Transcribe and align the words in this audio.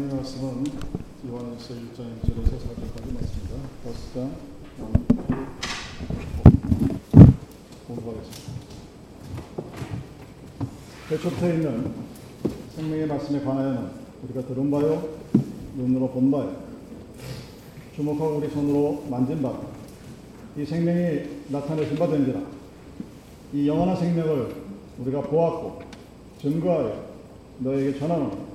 오늘 0.00 0.14
말씀은 0.14 0.64
요한일서 1.28 1.74
1장 1.74 2.20
1절에서 2.22 2.54
4절까지 2.54 3.14
말씀입니다. 3.14 3.56
다섯 3.82 4.14
장 4.14 4.32
공부하겠습니다. 7.88 8.52
대초부터 11.08 11.48
있는 11.48 11.92
생명의 12.76 13.08
말씀에 13.08 13.40
관하여는 13.40 13.90
우리가 14.22 14.46
들은 14.46 14.70
바요, 14.70 15.18
눈으로 15.74 16.10
본 16.10 16.30
바요, 16.30 16.62
주목하고 17.96 18.36
우리 18.36 18.48
손으로 18.50 19.04
만진 19.10 19.42
바, 19.42 19.52
이 20.56 20.64
생명이 20.64 21.48
나타내신 21.48 21.96
바 21.96 22.06
된지라. 22.06 22.40
이 23.52 23.66
영원한 23.66 23.96
생명을 23.96 24.54
우리가 25.00 25.22
보았고 25.22 25.82
증거하여 26.40 27.04
너에게 27.58 27.98
전하노니 27.98 28.47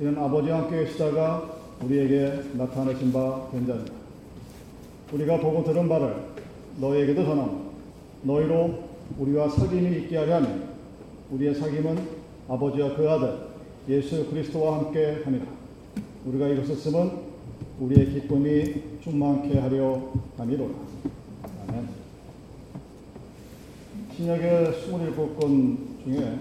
이는 0.00 0.16
아버지와 0.18 0.62
함께 0.62 0.84
계시다가 0.84 1.56
우리에게 1.82 2.42
나타내신 2.54 3.12
바 3.12 3.48
된 3.50 3.66
자입니다. 3.66 3.92
우리가 5.12 5.38
보고 5.40 5.62
들은 5.64 5.88
바를 5.88 6.16
너희에게도 6.80 7.24
전하노 7.24 7.60
너희로 8.22 8.84
우리와 9.18 9.48
사귐이 9.48 10.02
있게 10.04 10.16
하려 10.16 10.34
하며 10.36 10.48
우리의 11.30 11.54
사귐은 11.54 11.98
아버지와 12.48 12.96
그 12.96 13.08
아들 13.08 13.38
예수 13.88 14.26
그리스도와 14.28 14.78
함께 14.78 15.20
합니다. 15.24 15.46
우리가 16.26 16.48
이것을 16.48 16.74
쓰면 16.76 17.26
우리의 17.80 18.10
기쁨이 18.12 18.82
충만케 19.02 19.58
하려 19.60 20.02
함이로라. 20.36 20.74
아멘. 21.68 21.88
신약의 24.16 24.72
27권 24.72 25.76
중에 26.04 26.38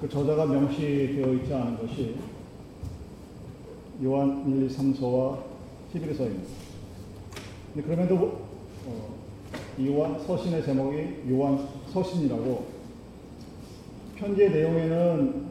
그 0.00 0.08
저자가 0.08 0.44
명시되어 0.44 1.32
있지 1.34 1.54
않은 1.54 1.78
것이 1.78 2.16
요한 4.04 4.44
1, 4.46 4.64
2, 4.64 4.68
3서와 4.68 5.38
11서입니다. 5.94 6.42
그럼에도 7.82 8.14
어, 8.86 9.14
이 9.78 9.88
요한 9.88 10.20
서신의 10.20 10.64
제목이 10.64 11.30
요한 11.30 11.66
서신이라고 11.92 12.66
편지의 14.16 14.50
내용에는 14.50 15.46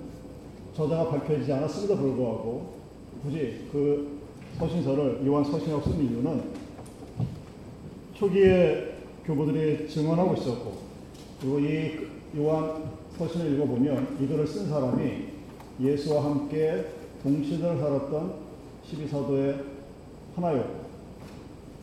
저자가 0.75 1.09
밝혀지지 1.09 1.52
않았음에도 1.52 1.97
불구하고 1.97 2.75
굳이 3.23 3.67
그 3.71 4.19
서신서를 4.59 5.25
요한 5.25 5.43
서신이라고 5.43 5.81
쓴 5.83 6.03
이유는 6.03 6.43
초기에 8.13 8.95
교부들이 9.25 9.89
증언하고 9.89 10.35
있었고 10.35 10.77
그리고 11.41 11.59
이 11.59 12.07
요한 12.37 13.05
서신을 13.17 13.53
읽어보면 13.53 14.17
이글을 14.21 14.45
쓴 14.45 14.67
사람이 14.67 15.27
예수와 15.80 16.25
함께 16.25 16.85
동시대를 17.23 17.80
살았던 17.80 18.33
12사도의 18.91 19.63
하나였고 20.35 20.85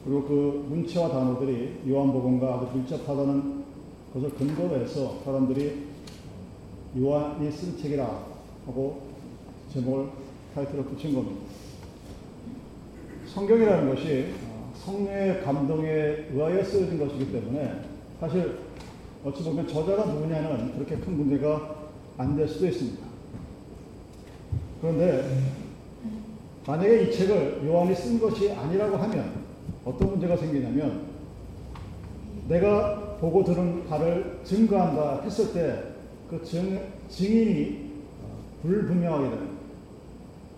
그리고 0.05 0.23
그 0.25 0.67
문체와 0.69 1.09
단어들이 1.11 1.81
요한복음과 1.89 2.55
아주 2.55 2.77
밀접하다는 2.77 3.65
것을 4.13 4.31
근거로 4.31 4.77
해서 4.77 5.21
사람들이 5.25 5.87
요한이 6.99 7.51
쓴 7.51 7.79
책이라 7.79 8.05
하고 8.67 9.03
제목을 9.73 10.09
타이틀을 10.55 10.85
붙인 10.85 11.15
겁니다. 11.15 11.41
성경이라는 13.27 13.95
것이 13.95 14.35
성령의 14.85 15.43
감동에 15.43 15.89
의하여 16.33 16.63
쓰여진 16.63 16.99
것이기 16.99 17.33
때문에 17.33 17.81
사실 18.21 18.59
어찌 19.25 19.45
보면 19.45 19.69
저자가 19.69 20.07
누구냐는 20.07 20.73
그렇게 20.75 20.97
큰 20.97 21.17
문제가 21.17 21.77
안 22.19 22.37
될 22.37 22.49
수도 22.49 22.67
있습니다. 22.67 23.07
그런데 24.81 25.39
만약에 26.67 27.03
이 27.05 27.13
책을 27.13 27.63
요한이 27.67 27.95
쓴 27.95 28.21
것이 28.21 28.51
아니라고 28.53 28.97
하면 28.97 29.43
어떤 29.85 30.11
문제가 30.11 30.37
생기냐면 30.37 31.07
내가 32.49 33.17
보고 33.21 33.43
들은 33.45 33.87
바를 33.89 34.41
증거한다 34.45 35.23
했을 35.23 35.53
때 35.53 35.93
그 36.33 36.43
증인이 37.11 37.93
불분명하게 38.63 39.29
되는 39.29 39.49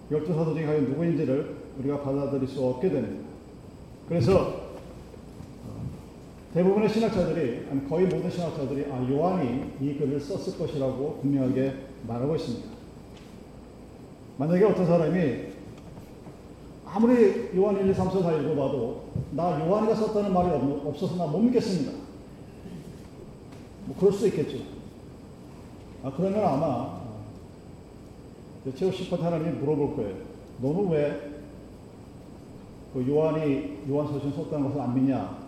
열두 0.09 0.33
사도 0.33 0.55
중에 0.55 0.67
과연 0.67 0.85
누구인지를 0.85 1.57
우리가 1.81 2.01
받아들일 2.01 2.47
수 2.47 2.65
없게 2.65 2.91
됩니다. 2.91 3.25
그래서 4.09 4.74
대부분의 6.55 6.89
신학자들이, 6.89 7.67
거의 7.89 8.07
모든 8.07 8.31
신학자들이 8.31 8.87
아, 8.91 9.05
요한이 9.11 9.73
이 9.81 9.95
글을 9.99 10.21
썼을 10.21 10.57
것이라고 10.57 11.19
분명하게 11.21 11.75
말하고 12.07 12.37
있습니다. 12.37 12.69
만약에 14.39 14.65
어떤 14.65 14.87
사람이 14.87 15.53
아무리 16.87 17.51
요한 17.57 17.77
1, 17.77 17.91
2, 17.91 17.95
3, 17.95 18.09
4다 18.09 18.41
읽어봐도 18.41 19.05
나 19.33 19.67
요한이가 19.67 19.97
썼다는 19.97 20.33
말이 20.33 20.49
없어서 20.87 21.17
나 21.17 21.27
못 21.27 21.39
믿겠습니다. 21.41 21.93
뭐 23.87 23.97
그럴 23.99 24.13
수 24.13 24.27
있겠죠. 24.29 24.59
아, 26.05 26.13
그러면 26.17 26.45
아마 26.45 27.01
제우시퍼 28.75 29.17
하나님이 29.17 29.59
물어볼 29.59 29.97
거예요. 29.97 30.15
너는 30.61 30.89
왜 30.91 31.35
그 32.95 33.05
요한이 33.09 33.81
요한 33.91 34.07
서신 34.07 34.31
썼다는 34.31 34.69
것을 34.69 34.81
안 34.81 34.95
믿냐? 34.95 35.44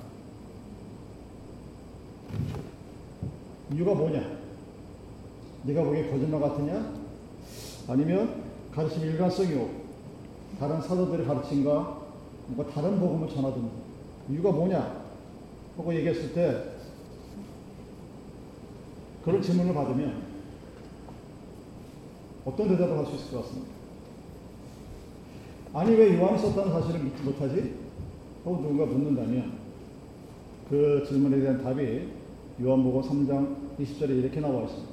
이유가 3.72 3.94
뭐냐? 3.94 4.36
네가 5.64 5.82
보기에 5.84 6.10
거짓말 6.10 6.40
같으냐? 6.40 6.94
아니면 7.88 8.42
가르침 8.72 9.02
일관성이 9.02 9.54
없고 9.54 9.86
다른 10.58 10.80
사도들의 10.80 11.26
가르침과 11.26 12.02
뭔가 12.48 12.72
다른 12.72 12.98
복음을 13.00 13.28
전하든 13.28 13.68
이유가 14.30 14.50
뭐냐? 14.52 15.04
하고 15.76 15.94
얘기했을 15.94 16.32
때 16.32 16.62
그런 19.24 19.42
질문을 19.42 19.74
받으면 19.74 20.22
어떤 22.44 22.68
대답을 22.68 22.96
할 22.98 23.06
수 23.06 23.16
있을 23.16 23.32
것 23.32 23.42
같습니다. 23.42 23.72
아니 25.74 25.94
왜 25.94 26.16
요한이 26.16 26.38
썼다는 26.38 26.72
사실을 26.72 27.00
믿지 27.00 27.22
못하지? 27.22 27.74
하고 28.44 28.62
누군가 28.62 28.86
묻는다면 28.86 29.58
그 30.70 31.04
질문에 31.06 31.40
대한 31.40 31.62
답이 31.62 32.08
요한복음 32.62 33.02
3장 33.02 33.54
20절에 33.78 34.10
이렇게 34.18 34.40
나와 34.40 34.62
있습니다. 34.62 34.88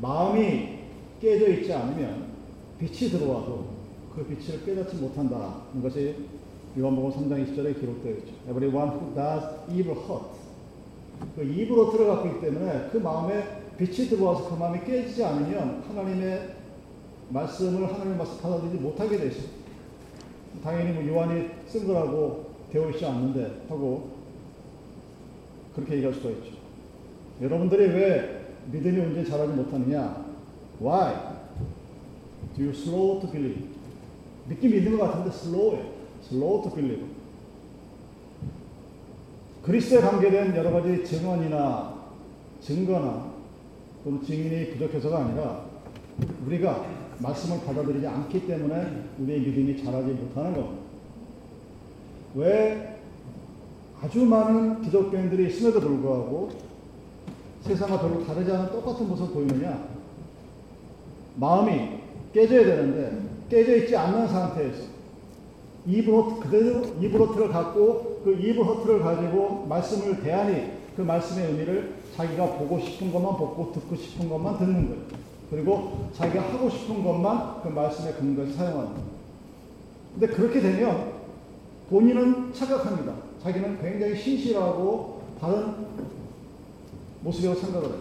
마음이 0.00 0.78
깨져 1.20 1.48
있지 1.48 1.72
않으면 1.72 2.30
빛이 2.78 3.10
들어와도 3.10 3.80
그 4.14 4.24
빛을 4.24 4.64
깨닫지 4.64 4.96
못한다는 4.96 5.82
것이 5.82 6.14
요한복음 6.78 7.10
3장 7.10 7.44
20절에 7.44 7.80
기록되어 7.80 8.12
있죠. 8.18 8.32
Everyone 8.48 8.90
who 8.92 9.14
does 9.14 9.44
evil 9.72 9.98
hurt. 9.98 10.26
그 11.34 11.42
입으로 11.42 11.90
들어갔기 11.90 12.40
때문에 12.40 12.88
그 12.92 12.98
마음에 12.98 13.42
빛이 13.76 14.08
들어와서 14.08 14.48
그 14.48 14.54
마음이 14.54 14.84
깨지지 14.84 15.24
않으면 15.24 15.82
하나님의 15.88 16.54
말씀을 17.30 17.92
하나님의 17.92 18.16
말씀 18.16 18.40
받아들이지 18.40 18.76
못하게 18.76 19.18
되죠. 19.18 19.42
당연히 20.62 20.92
뭐 20.92 21.06
요한이 21.08 21.48
쓴 21.66 21.86
거라고 21.86 22.50
되어 22.70 22.90
있지 22.90 23.04
않는데 23.04 23.64
하고 23.68 24.10
그렇게 25.74 25.96
얘기할 25.96 26.14
수가 26.14 26.30
있죠. 26.30 26.59
여러분들이 27.40 27.86
왜 27.86 28.46
믿음이 28.70 29.00
언제 29.00 29.24
잘하지 29.24 29.52
못하느냐? 29.54 30.26
Why? 30.80 31.14
Do 32.54 32.64
you 32.64 32.70
slow 32.70 33.20
to 33.20 33.30
believe? 33.30 33.66
믿긴 34.48 34.70
믿는 34.70 34.98
것 34.98 35.06
같은데 35.06 35.30
slow해. 35.30 35.82
Slow 36.26 36.62
to 36.62 36.74
believe. 36.74 37.06
그리스도에 39.62 40.00
관계된 40.00 40.54
여러 40.56 40.70
가지 40.70 41.04
증언이나 41.04 41.94
증거나 42.60 43.30
또는 44.04 44.22
증인이 44.24 44.72
부족해서가 44.72 45.24
아니라 45.24 45.64
우리가 46.46 46.86
말씀을 47.18 47.64
받아들이지 47.64 48.06
않기 48.06 48.46
때문에 48.46 49.04
우리의 49.18 49.40
믿음이 49.40 49.82
자라지 49.82 50.12
못하는 50.12 50.54
겁니다. 50.54 50.82
왜 52.34 52.98
아주 54.00 54.24
많은 54.24 54.82
기독교인들이 54.82 55.48
있음에도 55.48 55.80
불구하고 55.80 56.69
세상과 57.62 58.00
별로 58.00 58.24
다르지 58.24 58.50
않은 58.50 58.70
똑같은 58.72 59.08
모습을 59.08 59.34
보이느냐? 59.34 59.88
마음이 61.36 62.00
깨져야 62.32 62.64
되는데 62.64 63.22
깨져 63.48 63.76
있지 63.76 63.96
않는 63.96 64.28
상태에서 64.28 64.90
입으로 65.86 66.36
그대로 66.36 66.82
입으로 67.00 67.26
허트를 67.26 67.48
갖고 67.48 68.20
그 68.24 68.32
입으로 68.32 68.64
허트를 68.64 69.00
가지고 69.00 69.66
말씀을 69.68 70.22
대하니 70.22 70.72
그 70.96 71.02
말씀의 71.02 71.46
의미를 71.46 71.94
자기가 72.16 72.46
보고 72.58 72.78
싶은 72.78 73.12
것만 73.12 73.36
보고 73.36 73.72
듣고 73.72 73.96
싶은 73.96 74.28
것만 74.28 74.58
듣는 74.58 74.88
거예요. 74.88 75.02
그리고 75.50 76.10
자기가 76.14 76.42
하고 76.52 76.68
싶은 76.68 77.02
것만 77.02 77.62
그 77.62 77.68
말씀의 77.68 78.14
근거에서 78.14 78.52
사용하는 78.52 78.90
거예요. 78.90 79.10
근데 80.12 80.26
그렇게 80.28 80.60
되면 80.60 81.12
본인은 81.88 82.52
착각합니다. 82.52 83.14
자기는 83.42 83.80
굉장히 83.80 84.16
신실하고 84.16 85.22
다른 85.40 85.74
모습이라고 87.22 87.60
생각을 87.60 87.88
해요. 87.88 87.96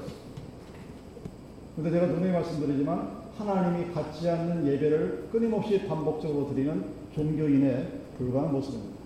근데 1.76 1.92
제가 1.92 2.08
누누이 2.08 2.32
말씀드리지만 2.32 3.20
하나님이 3.38 3.94
갖지 3.94 4.30
않는 4.30 4.68
예배를 4.68 5.30
끊임없이 5.32 5.88
반복적으로 5.88 6.50
드리는 6.50 6.84
종교인에 7.16 8.00
불과한 8.18 8.52
모습입니다. 8.52 9.00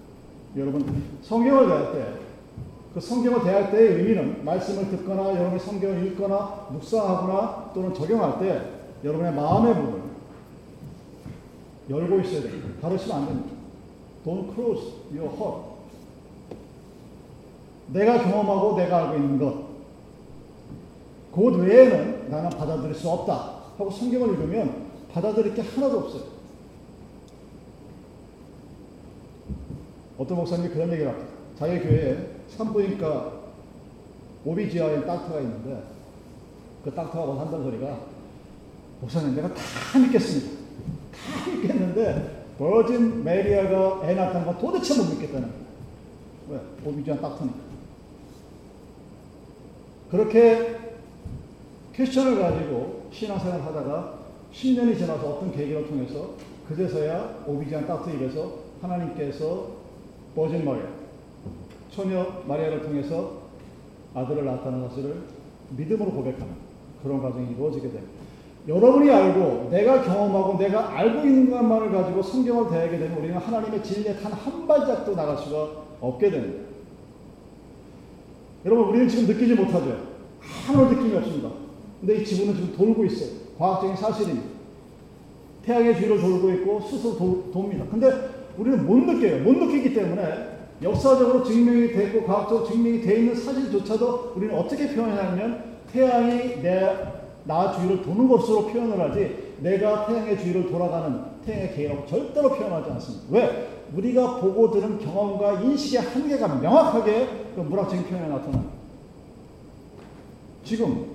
여러분 0.57 1.03
성경을 1.21 1.67
대할 1.67 1.93
때, 1.93 2.13
그 2.93 2.99
성경을 2.99 3.43
대할 3.43 3.71
때의 3.71 3.97
의미는 3.99 4.43
말씀을 4.45 4.89
듣거나 4.89 5.35
여러분이 5.35 5.59
성경을 5.59 6.05
읽거나 6.07 6.67
묵상하거나 6.71 7.71
또는 7.73 7.93
적용할 7.93 8.39
때 8.39 8.61
여러분의 9.03 9.33
마음의 9.33 9.75
문을 9.75 10.01
열고 11.89 12.19
있어야 12.21 12.41
됩니다. 12.41 12.69
닫으시면 12.81 13.17
안 13.17 13.27
됩니다. 13.27 13.49
Don't 14.25 14.53
close 14.55 14.93
your 15.11 15.35
heart. 15.35 15.73
내가 17.87 18.23
경험하고 18.23 18.77
내가 18.77 19.09
알고 19.09 19.15
있는 19.17 19.37
것. 19.37 19.72
그 21.33 21.41
외에는 21.41 22.29
나는 22.29 22.49
받아들일 22.51 22.93
수 22.93 23.09
없다. 23.09 23.63
하고 23.77 23.89
성경을 23.89 24.29
읽으면 24.33 24.85
받아들일 25.11 25.55
게 25.55 25.61
하나도 25.61 25.99
없어요. 25.99 26.23
어떤 30.17 30.37
목사님이 30.37 30.69
그런 30.69 30.91
얘기를 30.91 31.11
합니다. 31.11 31.33
자기 31.57 31.79
교회에 31.79 32.17
산부인과 32.49 33.31
오비지아인 34.45 35.05
닥터가 35.05 35.39
있는데 35.39 35.83
그 36.83 36.93
닥터하고 36.93 37.33
한다는 37.33 37.65
소리가 37.65 37.97
목사님 39.01 39.35
내가 39.35 39.53
다 39.53 39.99
믿겠습니다. 39.99 40.61
다 41.11 41.51
믿겠는데 41.51 42.45
버진 42.59 43.23
메리아가 43.23 44.01
애 44.07 44.13
낳았다는 44.13 44.45
거 44.45 44.57
도대체 44.59 45.01
못 45.01 45.09
믿겠다는 45.13 45.49
거예요. 46.47 46.61
왜? 46.83 46.89
오비지아 46.89 47.17
닥터니까. 47.17 47.57
그렇게 50.11 50.82
퀘스천을 51.95 52.39
가지고 52.39 53.03
신앙생활을 53.11 53.65
하다가 53.65 54.19
10년이 54.53 54.97
지나서 54.97 55.27
어떤 55.27 55.51
계기를 55.51 55.87
통해서 55.87 56.31
그제서야 56.67 57.43
오비지안 57.45 57.85
닥터 57.87 58.09
입에서 58.11 58.51
하나님께서 58.81 59.67
버진 60.35 60.65
마리아, 60.65 60.85
처녀 61.91 62.25
마리아를 62.47 62.81
통해서 62.81 63.43
아들을 64.15 64.45
낳았다는 64.45 64.87
것을 64.87 65.15
믿음으로 65.77 66.11
고백하는 66.11 66.47
그런 67.03 67.21
과정이 67.21 67.51
이루어지게 67.51 67.83
됩니다. 67.89 68.23
여러분이 68.67 69.09
알고 69.11 69.69
내가 69.69 70.01
경험하고 70.03 70.57
내가 70.57 70.97
알고 70.97 71.19
있는 71.27 71.51
것만을 71.51 71.91
가지고 71.91 72.21
성경을 72.23 72.69
대하게 72.71 72.97
되면 72.97 73.17
우리는 73.17 73.37
하나님의 73.37 73.83
진리에 73.83 74.15
단 74.15 74.31
한 74.31 74.65
발짝도 74.67 75.15
나갈 75.15 75.37
수가 75.37 75.69
없게 75.99 76.31
됩니다. 76.31 76.63
여러분 78.65 78.89
우리는 78.89 79.07
지금 79.09 79.27
느끼지 79.27 79.55
못하죠. 79.55 79.97
아무런 80.69 80.89
느낌이 80.95 81.15
없습니다. 81.17 81.49
근데 82.03 82.21
이 82.21 82.25
지구는 82.25 82.55
지금 82.55 82.75
돌고 82.75 83.05
있어요. 83.05 83.29
과학적인 83.57 83.95
사실입니다. 83.95 84.47
태양의 85.65 85.95
주위를 85.95 86.19
돌고 86.19 86.51
있고 86.51 86.81
스스로 86.81 87.17
도, 87.17 87.49
돕니다. 87.53 87.85
근데 87.89 88.11
우리는 88.57 88.85
못 88.85 88.97
느껴요. 88.97 89.41
못 89.43 89.53
느끼기 89.53 89.93
때문에 89.93 90.21
역사적으로 90.81 91.43
증명이 91.43 91.93
됐고 91.93 92.25
과학적으로 92.25 92.67
증명이 92.67 93.01
되어 93.01 93.17
있는 93.19 93.35
사실조차도 93.35 94.33
우리는 94.35 94.53
어떻게 94.57 94.93
표현하냐면 94.93 95.63
태양이 95.91 96.61
내 96.61 97.23
나 97.45 97.73
주위를 97.73 98.01
도는 98.01 98.27
것으로 98.27 98.67
표현을 98.67 98.99
하지 98.99 99.53
내가 99.59 100.05
태양의 100.05 100.39
주위를 100.39 100.67
돌아가는 100.67 101.21
태양의 101.45 101.75
개라고 101.75 102.05
절대로 102.05 102.49
표현하지 102.49 102.91
않습니다. 102.91 103.25
왜? 103.29 103.69
우리가 103.95 104.37
보고 104.39 104.71
들은 104.71 104.97
경험과 104.99 105.61
인식의 105.61 106.01
한계가 106.01 106.55
명확하게 106.55 107.27
그 107.55 107.61
물학적인 107.61 108.05
표현에 108.05 108.27
나타납니다. 108.27 108.73
지금 110.63 111.07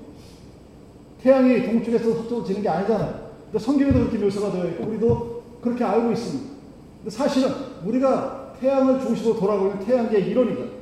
태양이 1.23 1.65
동쪽에서 1.65 2.15
서쪽으로 2.15 2.45
지는 2.45 2.63
게 2.63 2.69
아니잖아요. 2.69 3.29
근데 3.45 3.59
성경에도 3.59 3.99
그렇게 4.01 4.19
묘사가 4.19 4.53
되어 4.53 4.67
있고 4.71 4.85
우리도 4.85 5.43
그렇게 5.61 5.85
알고 5.85 6.13
있습니다. 6.13 6.51
근데 6.99 7.11
사실은 7.11 7.51
우리가 7.85 8.55
태양을 8.61 9.01
중심으로 9.01 9.39
돌아가고 9.39 9.69
있는 9.71 9.87
태양계의 9.87 10.29
이론이다. 10.29 10.79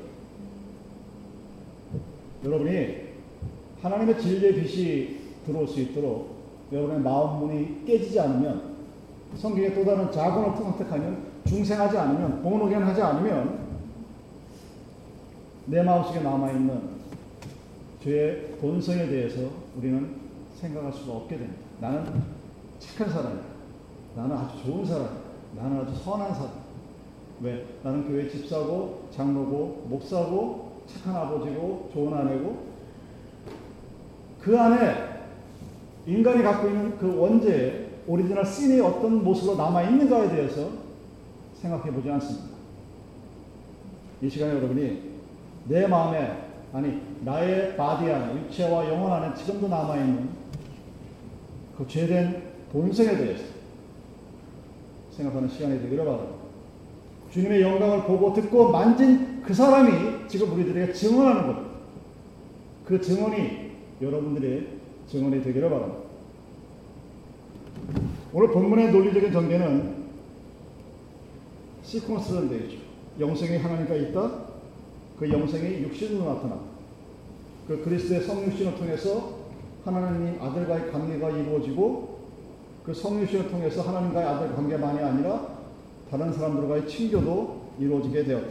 여러분이 2.45 2.97
하나님의 3.83 4.21
진리의 4.21 4.55
빛이 4.55 5.17
들어올 5.47 5.67
수 5.67 5.81
있도록 5.81 6.37
여러분의 6.73 7.01
마음 7.01 7.41
문이 7.41 7.85
깨지지 7.87 8.19
않으면 8.21 8.77
성경의 9.37 9.75
또 9.75 9.85
다른 9.85 10.11
자본을 10.11 10.57
선택하면 10.57 11.19
중생하지 11.47 11.97
않으면 11.97 12.43
본호견하지 12.43 13.01
않으면 13.01 13.67
내 15.67 15.83
마음속에 15.83 16.21
남아있는 16.21 16.97
죄의 18.03 18.57
본성에 18.61 19.07
대해서 19.07 19.51
우리는 19.77 20.26
생각할 20.57 20.93
수가 20.93 21.13
없게 21.13 21.39
됩니다. 21.39 21.61
나는 21.81 22.23
착한 22.79 23.13
사람이야. 23.13 23.43
나는 24.17 24.37
아주 24.37 24.65
좋은 24.65 24.85
사람이야. 24.85 25.21
나는 25.57 25.81
아주 25.81 25.95
선한 26.03 26.35
사람. 26.35 26.51
왜? 27.41 27.67
나는 27.83 28.09
교회 28.09 28.29
집사고, 28.29 29.09
장로고, 29.11 29.87
목사고, 29.89 30.83
착한 30.87 31.17
아버지고, 31.17 31.91
좋은 31.93 32.15
아내고, 32.15 32.67
그 34.41 34.59
안에 34.59 35.17
인간이 36.07 36.43
갖고 36.43 36.69
있는 36.69 36.97
그 36.99 37.19
원죄의 37.19 37.87
original 38.07 38.47
sin이 38.47 38.81
어떤 38.81 39.25
모습으로 39.25 39.57
남아있는가에 39.57 40.29
대해서 40.29 40.71
생각해 41.61 41.91
보지 41.91 42.11
않습니다. 42.13 42.57
이 44.23 44.31
시간에 44.31 44.55
여러분이 44.55 45.17
내 45.67 45.87
마음에, 45.87 46.45
아니, 46.73 47.03
나의 47.23 47.77
body 47.77 48.11
안에, 48.11 48.37
육체와 48.43 48.89
영혼 48.89 49.13
안에 49.13 49.35
지금도 49.35 49.69
남아있는 49.69 50.46
그 51.77 51.87
죄된 51.87 52.43
본성에 52.73 53.17
대해서 53.17 53.45
생각하는 55.11 55.49
시간이 55.49 55.81
되기를 55.81 56.05
바랍니다. 56.05 56.35
주님의 57.33 57.61
영광을 57.63 58.05
보고 58.05 58.33
듣고 58.33 58.71
만진 58.71 59.43
그 59.43 59.53
사람이 59.53 60.29
지금 60.29 60.53
우리들에게 60.53 60.93
증언하는 60.93 61.47
것. 61.47 61.67
그 62.85 63.01
증언이 63.01 63.73
여러분들의 64.01 64.67
증언이 65.09 65.43
되기를 65.43 65.69
바랍니다. 65.69 66.01
오늘 68.33 68.51
본문의 68.51 68.93
논리적인 68.93 69.33
전개는 69.33 70.07
시퀀스로 71.85 72.49
되어 72.49 72.59
있죠. 72.59 72.79
영생이 73.19 73.59
하나님과 73.59 73.95
있다. 73.95 74.47
그 75.19 75.31
영생이 75.31 75.83
육신으로 75.83 76.35
나타나. 76.35 76.61
그 77.67 77.83
그리스도의 77.83 78.23
성육신을 78.23 78.77
통해서 78.77 79.36
하나님 79.95 80.41
아들과의 80.41 80.91
관계가 80.91 81.31
이루어지고 81.31 82.19
그 82.85 82.93
성육신을 82.93 83.51
통해서 83.51 83.83
하나님과의 83.83 84.27
아들 84.27 84.55
관계만이 84.55 84.99
아니라 84.99 85.47
다른 86.11 86.33
사람들과의 86.33 86.89
친교도 86.89 87.61
이루어지게 87.79 88.25
되었다. 88.25 88.49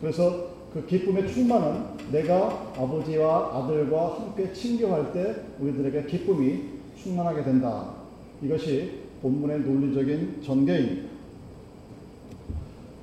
그래서 0.00 0.52
그 0.72 0.86
기쁨의 0.86 1.28
충만은 1.32 1.84
내가 2.10 2.72
아버지와 2.76 3.56
아들과 3.56 4.20
함께 4.20 4.52
친교할 4.52 5.12
때 5.12 5.36
우리들에게 5.60 6.06
기쁨이 6.06 6.64
충만하게 6.96 7.44
된다. 7.44 7.94
이것이 8.42 9.02
본문의 9.20 9.60
논리적인 9.60 10.42
전개입니다. 10.42 11.08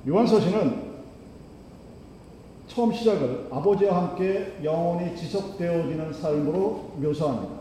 요한서신은 0.08 0.89
처음 2.70 2.92
시작을 2.92 3.48
아버지와 3.50 3.96
함께 3.96 4.56
영원히 4.62 5.16
지속되어지는 5.16 6.12
삶으로 6.12 6.92
묘사합니다. 6.98 7.52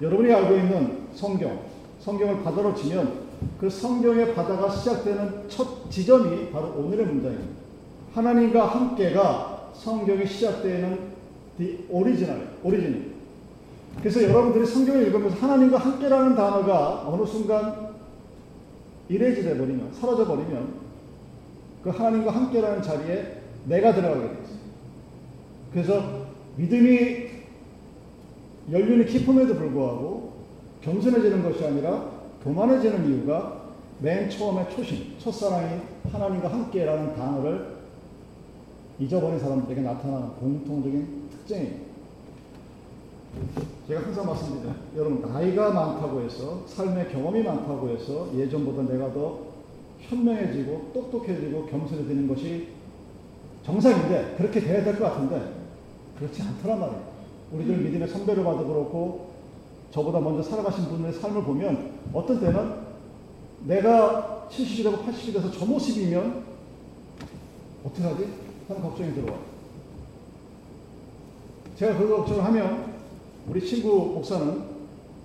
여러분이 0.00 0.32
알고 0.32 0.54
있는 0.54 1.08
성경, 1.12 1.58
성경을 1.98 2.44
바다로 2.44 2.72
치면 2.76 3.24
그 3.58 3.68
성경의 3.68 4.34
바다가 4.36 4.70
시작되는 4.70 5.48
첫 5.48 5.90
지점이 5.90 6.50
바로 6.52 6.68
오늘의 6.76 7.06
문장입니다. 7.06 7.64
하나님과 8.14 8.66
함께가 8.66 9.70
성경이 9.74 10.24
시작되는 10.24 11.14
the 11.58 11.84
original, 11.90 12.40
오리진. 12.62 13.14
그래서 13.98 14.22
여러분들이 14.22 14.64
성경을 14.64 15.08
읽으면서 15.08 15.36
하나님과 15.38 15.78
함께라는 15.78 16.36
단어가 16.36 17.08
어느 17.08 17.26
순간 17.26 17.94
이레지돼 19.08 19.58
버리면, 19.58 19.92
사라져 19.92 20.24
버리면 20.24 20.74
그 21.82 21.90
하나님과 21.90 22.30
함께라는 22.30 22.80
자리에 22.80 23.43
내가 23.66 23.94
들어가게 23.94 24.20
돼 24.20 24.42
있어요. 24.42 24.58
그래서 25.72 26.26
믿음이 26.56 27.24
연륜이 28.70 29.06
깊음에도 29.06 29.54
불구하고 29.56 30.32
겸손해지는 30.82 31.42
것이 31.42 31.64
아니라 31.64 32.10
교만해지는 32.42 33.08
이유가 33.08 33.64
맨 34.00 34.28
처음에 34.28 34.68
초심, 34.68 35.16
첫사랑이 35.18 35.80
하나님과 36.12 36.52
함께라는 36.52 37.14
단어를 37.14 37.74
잊어버린 38.98 39.38
사람들에게 39.38 39.80
나타나는 39.80 40.28
공통적인 40.34 41.28
특징입니다. 41.30 41.84
제가 43.88 44.02
항상 44.02 44.26
말씀드려요. 44.26 44.74
여러분, 44.96 45.20
나이가 45.22 45.70
많다고 45.70 46.20
해서, 46.20 46.62
삶의 46.66 47.10
경험이 47.10 47.42
많다고 47.42 47.88
해서 47.88 48.28
예전보다 48.36 48.82
내가 48.82 49.12
더 49.12 49.40
현명해지고 50.00 50.90
똑똑해지고 50.92 51.66
겸손해지는 51.66 52.28
것이 52.28 52.68
정상인데, 53.64 54.34
그렇게 54.36 54.60
돼야 54.60 54.84
될 54.84 54.98
것 54.98 55.04
같은데, 55.04 55.52
그렇지 56.18 56.42
않더란 56.42 56.80
말이에요. 56.80 57.02
우리들 57.52 57.76
믿음의 57.78 58.08
선배를 58.08 58.44
봐도 58.44 58.66
그렇고, 58.66 59.30
저보다 59.90 60.20
먼저 60.20 60.42
살아가신 60.42 60.86
분의 60.86 61.12
삶을 61.14 61.42
보면 61.44 61.92
어떤 62.12 62.40
때는 62.40 62.74
내가 63.64 64.48
70이 64.50 64.82
되고 64.82 64.96
80이 64.98 65.32
돼서 65.32 65.50
저 65.50 65.64
모습이면 65.64 66.42
어떻게 67.84 68.02
하지? 68.02 68.28
하는 68.68 68.82
걱정이 68.82 69.14
들어와요. 69.14 69.40
제가 71.76 71.98
그 71.98 72.08
걱정을 72.08 72.44
하면 72.44 72.92
우리 73.48 73.64
친구 73.64 74.12
목사는 74.14 74.62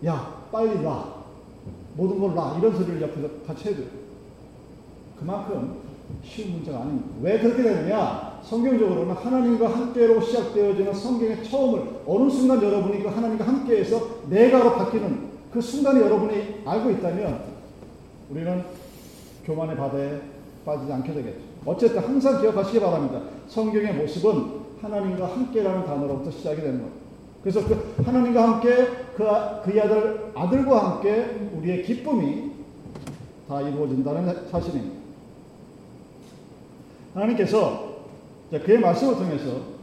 야 0.06 0.46
빨리 0.52 0.80
놔 0.82 1.16
모든 1.96 2.20
걸 2.20 2.34
놔 2.36 2.58
이런 2.60 2.74
소리를 2.76 3.02
옆에서 3.02 3.28
같이 3.48 3.70
해줘요. 3.70 3.88
그만큼 5.20 5.80
쉬운 6.24 6.52
문제가 6.54 6.82
아닙니다. 6.82 7.08
왜 7.22 7.40
그렇게 7.40 7.64
되느냐? 7.64 8.29
성경적으로는 8.44 9.16
하나님과 9.16 9.70
함께로 9.70 10.22
시작되어지는 10.22 10.94
성경의 10.94 11.44
처음을 11.44 11.82
어느 12.06 12.30
순간 12.30 12.62
여러분이 12.62 13.04
그 13.04 13.10
하나님과 13.10 13.46
함께해서 13.46 14.22
내가로 14.30 14.74
바뀌는 14.74 15.30
그 15.52 15.62
순간에 15.62 16.02
여러분이 16.02 16.62
알고 16.66 16.92
있다면 16.92 17.42
우리는 18.30 18.64
교만의 19.46 19.78
바다에 19.78 20.22
빠지지 20.66 20.94
않게 20.94 21.14
되겠죠. 21.14 21.40
어쨌든 21.66 22.02
항상 22.02 22.42
기억하시기 22.42 22.80
바랍니다. 22.80 23.22
성경의 23.48 23.94
모습은 23.94 24.60
하나님과 24.82 25.28
함께라는 25.28 25.86
단어로부터 25.86 26.32
시작이 26.32 26.62
되는 26.62 26.80
거예요. 26.80 26.94
그래서 27.42 27.66
그 27.66 28.04
하나님과 28.04 28.44
함께 28.44 28.76
그, 29.16 29.24
그 29.24 29.82
아들, 29.82 30.32
아들과 30.36 30.92
함께 30.92 31.50
우리의 31.58 31.84
기쁨이 31.84 32.52
다 33.48 33.62
이루어진다는 33.62 34.48
사실입니다. 34.50 35.00
하나님께서 37.14 37.89
그의 38.58 38.80
말씀을 38.80 39.16
통해서 39.16 39.80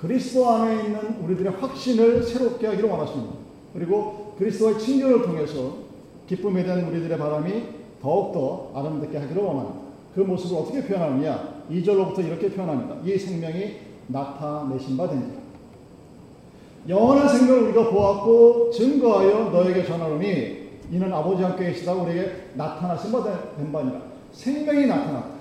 그리스도 0.00 0.48
안에 0.48 0.84
있는 0.84 1.16
우리들의 1.22 1.52
확신을 1.52 2.22
새롭게 2.22 2.66
하기를 2.66 2.88
원하십니다. 2.88 3.34
그리고 3.72 4.34
그리스도의 4.38 4.78
친교를 4.78 5.22
통해서 5.22 5.74
기쁨에 6.26 6.64
대한 6.64 6.84
우리들의 6.88 7.18
바람이 7.18 7.62
더욱더 8.00 8.70
아름답게 8.74 9.18
하기를 9.18 9.42
원합니다. 9.42 9.80
그 10.14 10.20
모습을 10.20 10.56
어떻게 10.56 10.82
표현하느냐? 10.82 11.60
2절로부터 11.70 12.24
이렇게 12.24 12.50
표현합니다. 12.50 12.96
이 13.04 13.16
생명이 13.16 13.76
나타내신 14.08 14.96
바 14.96 15.08
된다. 15.08 15.38
영원한 16.88 17.28
생명을 17.28 17.62
우리가 17.64 17.90
보았고 17.90 18.70
증거하여 18.70 19.50
너에게 19.50 19.84
전하노니 19.84 20.60
이는 20.90 21.12
아버지 21.12 21.42
함께 21.42 21.66
계시다 21.66 21.92
우리에게 21.92 22.32
나타나신 22.54 23.12
바 23.12 23.22
된 23.22 23.70
바니라. 23.70 24.00
생명이 24.32 24.86
나타났다. 24.86 25.39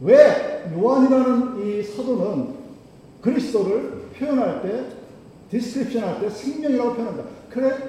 왜 0.00 0.64
요한이라는 0.74 1.66
이 1.66 1.82
사도는 1.82 2.54
그리스도를 3.20 4.08
표현할 4.18 4.62
때, 4.62 4.84
description 5.50 6.04
할 6.04 6.20
때 6.20 6.30
생명이라고 6.30 6.94
표현한다. 6.94 7.24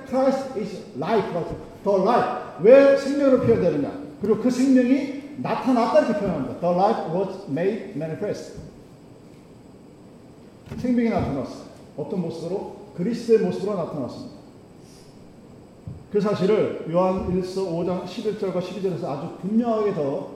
Christ 0.08 0.60
is 0.60 0.84
life라고, 0.98 1.56
the 1.84 2.02
life. 2.02 2.42
왜 2.62 2.98
생명으로 2.98 3.42
표현되느냐? 3.42 4.02
그리고 4.22 4.42
그 4.42 4.50
생명이 4.50 5.22
나타났다 5.38 6.00
이렇게 6.00 6.20
표현합니다. 6.20 6.60
The 6.60 6.76
life 6.76 7.18
was 7.18 7.50
made 7.50 7.92
manifest. 7.96 8.60
생명이 10.78 11.10
나타났어. 11.10 11.66
어떤 11.98 12.22
모습으로? 12.22 12.76
그리스도의 12.98 13.40
모습으로 13.40 13.76
나타났습니다. 13.76 14.36
그 16.12 16.20
사실을 16.20 16.88
요한 16.92 17.30
1서 17.42 17.56
5장 17.56 18.04
11절과 18.04 18.60
12절에서 18.60 19.04
아주 19.06 19.38
분명하게 19.42 19.94
더 19.94 20.31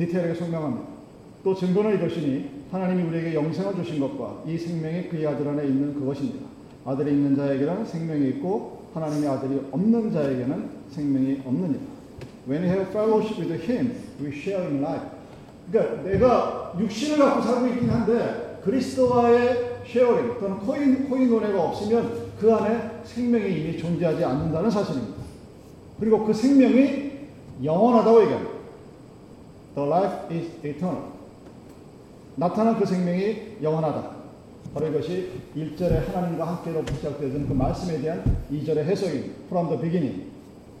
디테일하게 0.00 0.34
설명합니다. 0.34 0.86
또 1.44 1.54
증거는 1.54 1.96
이것이니 1.96 2.50
하나님이 2.70 3.02
우리에게 3.08 3.34
영생을 3.34 3.74
주신 3.76 4.00
것과 4.00 4.42
이 4.46 4.56
생명이 4.56 5.08
그의 5.08 5.26
아들 5.26 5.46
안에 5.48 5.64
있는 5.64 5.94
그것입니다. 5.94 6.46
아들이 6.84 7.12
있는 7.12 7.36
자에게는 7.36 7.84
생명이 7.84 8.28
있고 8.30 8.84
하나님의 8.94 9.28
아들이 9.28 9.60
없는 9.70 10.12
자에게는 10.12 10.70
생명이 10.90 11.42
없느니라. 11.44 11.80
When 12.48 12.62
we 12.62 12.68
have 12.68 12.88
fellowship 12.90 13.40
with 13.40 13.70
Him, 13.70 13.94
we 14.20 14.28
share 14.28 14.66
in 14.66 14.82
life. 14.82 15.08
그러니까 15.70 16.02
내가 16.02 16.74
육신을 16.80 17.18
갖고 17.18 17.42
살고 17.42 17.66
있긴 17.68 17.90
한데 17.90 18.60
그리스도와의 18.64 19.82
sharing 19.86 20.38
또는 20.40 20.58
코인 20.58 21.08
코이노니아가 21.08 21.62
없으면 21.62 22.30
그 22.38 22.52
안에 22.52 23.02
생명이 23.04 23.60
이미 23.60 23.78
존재하지 23.78 24.24
않는다는 24.24 24.70
사실입니다. 24.70 25.20
그리고 25.98 26.24
그 26.24 26.32
생명이 26.32 27.10
영원하다고 27.62 28.22
얘기합니다. 28.22 28.49
The 29.74 29.88
life 29.88 30.36
is 30.36 30.50
eternal. 30.64 31.04
나타난 32.36 32.78
그 32.78 32.86
생명이 32.86 33.58
영원하다. 33.62 34.10
바로 34.74 34.86
이것이 34.88 35.30
1절에 35.56 36.06
하나님과 36.06 36.46
함께로 36.46 36.84
시작되어지는 36.86 37.48
그 37.48 37.52
말씀에 37.52 38.00
대한 38.00 38.24
2절의 38.52 38.78
해석입니다. 38.78 39.34
From 39.46 39.68
the 39.68 39.80
beginning. 39.80 40.30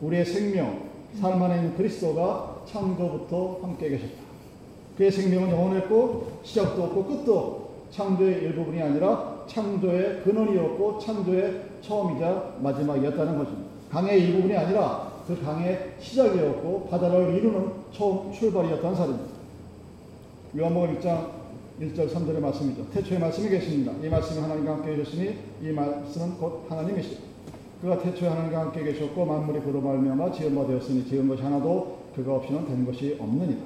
우리의 0.00 0.24
생명, 0.24 0.88
삶 1.20 1.42
안에 1.42 1.56
있는 1.56 1.76
그리스도가 1.76 2.62
창조부터 2.66 3.58
함께 3.62 3.90
계셨다. 3.90 4.14
그의 4.96 5.10
생명은 5.10 5.50
영원했고 5.50 6.40
시작도 6.42 6.84
없고 6.84 7.04
끝도 7.04 7.70
창조의 7.90 8.42
일부분이 8.42 8.80
아니라 8.80 9.44
창조의 9.46 10.22
근원이었고 10.22 10.98
창조의 11.00 11.62
처음이자 11.82 12.54
마지막이었다는 12.60 13.38
것입니다. 13.38 13.70
강의 13.90 14.20
일부분이 14.20 14.56
아니라 14.56 15.09
그 15.26 15.40
강의 15.42 15.94
시작이었고 15.98 16.88
바다를 16.90 17.34
이루는 17.34 17.70
처음 17.92 18.32
출발이었다는 18.32 18.96
사실입니다. 18.96 19.30
요한복음 20.56 20.98
1장 20.98 21.40
1절 21.80 22.12
3절의 22.12 22.40
말씀이죠. 22.40 22.86
태초에 22.92 23.18
말씀이 23.18 23.48
계십니다. 23.48 23.92
이 24.02 24.08
말씀이 24.08 24.40
하나님과 24.40 24.72
함께 24.72 24.96
계셨으니 24.96 25.34
이 25.62 25.70
말씀은 25.70 26.36
곧 26.38 26.66
하나님이시다. 26.68 27.22
그가 27.80 27.98
태초에 27.98 28.28
하나님과 28.28 28.60
함께 28.60 28.84
계셨고 28.84 29.24
만물이 29.24 29.60
그로 29.60 29.80
말미암아 29.80 30.32
지은 30.32 30.54
바 30.54 30.66
되었으니 30.66 31.06
지은 31.08 31.28
것이 31.28 31.42
하나도 31.42 31.98
그가 32.14 32.34
없이는 32.34 32.66
된 32.66 32.84
것이 32.84 33.16
없느니라. 33.18 33.60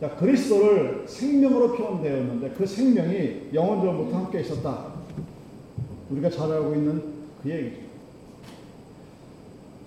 자, 0.00 0.16
그리스도를 0.16 1.04
생명으로 1.06 1.72
표현되었는데 1.76 2.50
그 2.50 2.66
생명이 2.66 3.50
영원전부터 3.52 4.16
함께 4.16 4.40
있었다. 4.40 4.86
우리가 6.10 6.30
잘 6.30 6.50
알고 6.50 6.74
있는 6.74 7.02
그 7.42 7.50
얘기죠. 7.50 7.87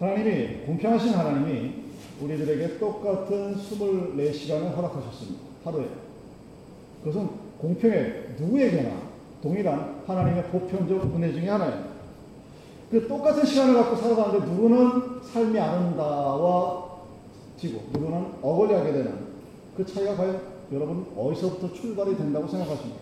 하나님이 0.01 0.65
공평하신 0.65 1.13
하나님이 1.13 1.75
우리들에게 2.21 2.79
똑같은 2.79 3.55
24시간을 3.55 4.75
허락하셨습니다. 4.75 5.39
하루에. 5.63 5.85
그것은 7.03 7.29
공평해 7.59 8.35
누구에게나 8.39 8.95
동일한 9.43 10.01
하나님의 10.07 10.45
보편적 10.45 11.15
은혜 11.15 11.31
중의 11.31 11.47
하나예요. 11.47 11.91
그 12.89 13.07
똑같은 13.07 13.45
시간을 13.45 13.75
갖고 13.75 13.95
살아가는데 13.95 14.45
누구는 14.47 15.21
삶이 15.21 15.59
아름다워지고 15.59 16.99
누구는 17.93 18.25
억울하게 18.41 18.91
되는 18.91 19.27
그 19.77 19.85
차이가 19.85 20.15
과연 20.15 20.41
여러분 20.73 21.05
어디서부터 21.15 21.73
출발이 21.73 22.17
된다고 22.17 22.47
생각하십니까? 22.47 22.99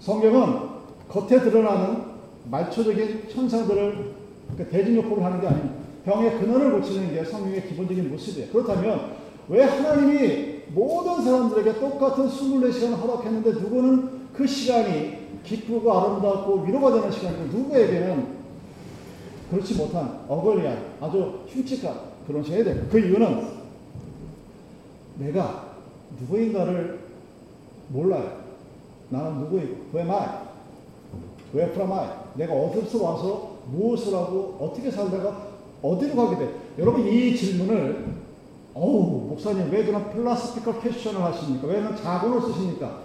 성경은 0.00 0.68
겉에 1.08 1.40
드러나는 1.40 2.10
말초적인 2.50 3.28
현상들을 3.30 4.21
그러니까 4.52 4.76
대진요법을 4.76 5.24
하는 5.24 5.40
게 5.40 5.46
아닙니다. 5.46 5.74
병의 6.04 6.38
근원을 6.38 6.72
고치는 6.72 7.14
게 7.14 7.24
성경의 7.24 7.68
기본적인 7.68 8.10
모습이에요. 8.10 8.50
그렇다면 8.52 9.12
왜 9.48 9.62
하나님이 9.64 10.62
모든 10.68 11.22
사람들에게 11.22 11.80
똑같은 11.80 12.28
24시간을 12.28 12.96
허락했는데 12.96 13.52
누구는 13.52 14.22
그 14.32 14.46
시간이 14.46 15.22
기쁘고 15.44 15.92
아름답고 15.92 16.62
위로가 16.62 16.92
되는 16.92 17.10
시간이고 17.10 17.44
누구에게는 17.56 18.42
그렇지 19.50 19.74
못한 19.74 20.20
어거리한 20.28 20.78
아주 21.00 21.40
흉측한 21.48 21.94
그런 22.26 22.42
시간이 22.42 22.64
돼요. 22.64 22.82
그 22.90 22.98
이유는 22.98 23.62
내가 25.18 25.76
누구인가를 26.20 27.00
몰라요. 27.88 28.42
나는 29.10 29.40
누구이고, 29.40 29.76
who 29.92 29.98
am 29.98 30.10
I? 30.10 30.28
where? 31.54 32.08
내가 32.34 32.54
어디서 32.54 33.02
와서 33.02 33.51
무엇을 33.70 34.14
하고 34.14 34.56
어떻게 34.60 34.90
살다가 34.90 35.48
어디로 35.82 36.14
가게 36.16 36.36
돼? 36.36 36.54
여러분 36.78 37.06
이 37.06 37.36
질문을 37.36 38.22
어우 38.74 39.28
목사님 39.28 39.70
왜 39.70 39.84
그런 39.84 40.10
philosophical 40.10 40.80
question을 40.80 41.20
하십니까? 41.22 41.66
왜 41.66 41.80
그런 41.80 41.96
jargon을 41.96 42.40
쓰십니까? 42.40 43.00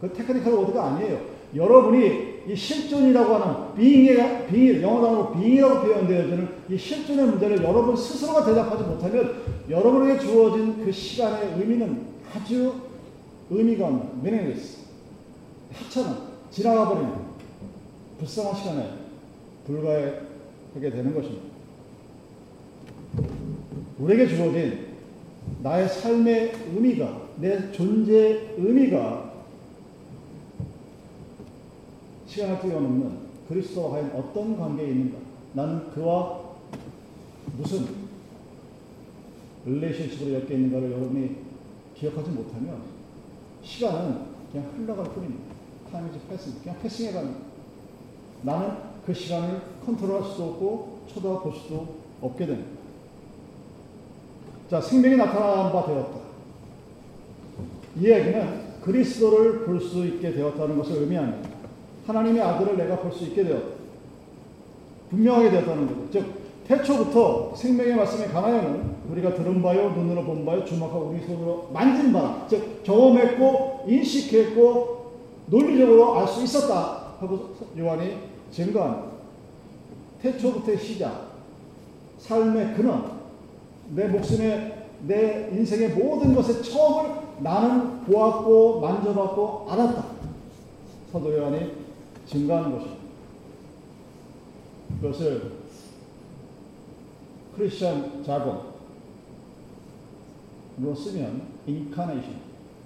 그 0.00 0.12
technical 0.12 0.52
word가 0.52 0.84
아니에요. 0.88 1.18
여러분이 1.54 2.32
이 2.48 2.56
실존이라고 2.56 3.34
하는 3.34 3.74
being의 3.76 4.48
being 4.48 4.82
영어 4.82 5.00
단어로 5.00 5.32
being이라고 5.32 5.80
표현되어지는 5.80 6.48
이 6.68 6.76
실존의 6.76 7.26
문제를 7.26 7.62
여러분 7.62 7.94
스스로가 7.94 8.44
대답하지 8.44 8.82
못하면 8.84 9.42
여러분에게 9.68 10.18
주어진 10.18 10.84
그 10.84 10.90
시간의 10.90 11.54
의미는 11.58 12.06
아주 12.34 12.74
의미가 13.48 13.86
없는 13.86 14.08
meaningless 14.20 14.78
하찮은 15.72 16.16
지나가 16.50 16.88
버리는 16.88 17.12
불쌍한 18.18 18.54
시간에 18.54 19.01
불과하게 19.66 20.90
되는 20.90 21.14
것입니다. 21.14 21.52
우리에게 23.98 24.28
주어진 24.28 24.92
나의 25.62 25.88
삶의 25.88 26.52
의미가 26.74 27.28
내 27.36 27.72
존재의 27.72 28.54
의미가 28.58 29.32
시간을 32.26 32.60
뛰어넘는 32.60 33.18
그리스도와 33.48 33.90
과연 33.90 34.10
어떤 34.12 34.58
관계에 34.58 34.88
있는가? 34.88 35.18
나는 35.54 35.90
그와 35.90 36.40
무슨 37.56 37.86
릴레이션십으로 39.66 40.34
엮여 40.34 40.54
있는가를 40.54 40.92
여러분이 40.92 41.36
기억하지 41.94 42.30
못하면 42.30 42.82
시간은 43.62 44.32
그냥 44.50 44.72
흘러갈 44.76 45.12
뿐입니다. 45.12 45.54
Time 45.90 46.08
is 46.08 46.18
pass. 46.28 46.60
그냥 46.62 46.78
passing해 46.80 47.12
가는 47.12 47.34
나는 48.42 48.91
그 49.06 49.12
시간을 49.12 49.60
컨트롤할 49.84 50.30
수도 50.30 50.44
없고 50.44 50.98
쳐다볼 51.12 51.52
수도 51.54 51.86
없게 52.20 52.46
됩니다. 52.46 52.70
자, 54.70 54.80
생명이 54.80 55.16
나타난 55.16 55.72
바 55.72 55.84
되었다. 55.84 56.20
이 58.00 58.08
얘기는 58.08 58.62
그리스도를 58.80 59.64
볼 59.64 59.80
수 59.80 60.04
있게 60.06 60.32
되었다는 60.32 60.78
것을 60.78 61.02
의미합니다. 61.02 61.48
하나님의 62.06 62.42
아들을 62.42 62.76
내가 62.76 62.96
볼 62.96 63.12
수 63.12 63.24
있게 63.24 63.44
되었다. 63.44 63.66
분명하게 65.10 65.50
되었다는 65.50 65.86
거죠. 65.86 66.10
즉, 66.10 66.42
태초부터 66.66 67.54
생명의 67.54 67.96
말씀에 67.96 68.28
관하여는 68.28 68.94
우리가 69.10 69.34
들은 69.34 69.60
바요, 69.60 69.90
눈으로 69.90 70.24
본 70.24 70.44
바요, 70.46 70.64
주목하고 70.64 71.10
우리 71.10 71.20
손으로 71.26 71.68
만진 71.72 72.12
바, 72.12 72.46
즉, 72.48 72.82
경험했고, 72.82 73.84
인식했고, 73.88 75.12
논리적으로 75.46 76.18
알 76.18 76.26
수 76.28 76.42
있었다. 76.42 77.02
하고 77.20 77.54
요한이 77.78 78.16
증거합니다. 78.52 79.12
태초부터의 80.20 80.78
시작, 80.78 81.32
삶의 82.18 82.74
근원, 82.74 83.20
내 83.90 84.06
목숨의, 84.06 84.88
내 85.06 85.48
인생의 85.50 85.90
모든 85.90 86.34
것의 86.34 86.62
처음을 86.62 87.22
나는 87.40 88.04
보았고, 88.04 88.80
만져봤고, 88.80 89.66
알았다. 89.68 90.04
사도 91.10 91.36
요한이 91.36 91.72
증거하는 92.26 92.72
것입니다. 92.72 93.02
그것을 95.00 95.52
크리스천 97.56 98.22
자본으로 98.24 98.64
쓰면 100.94 101.42
인카네이션, 101.66 102.36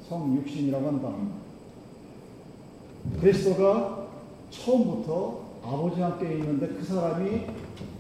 성육신이라고 0.09 0.87
한다. 0.87 1.13
그리스도가 3.21 4.07
처음부터 4.51 5.46
아버지와 5.67 6.13
함께 6.13 6.35
있는데 6.35 6.69
그 6.69 6.85
사람이 6.85 7.47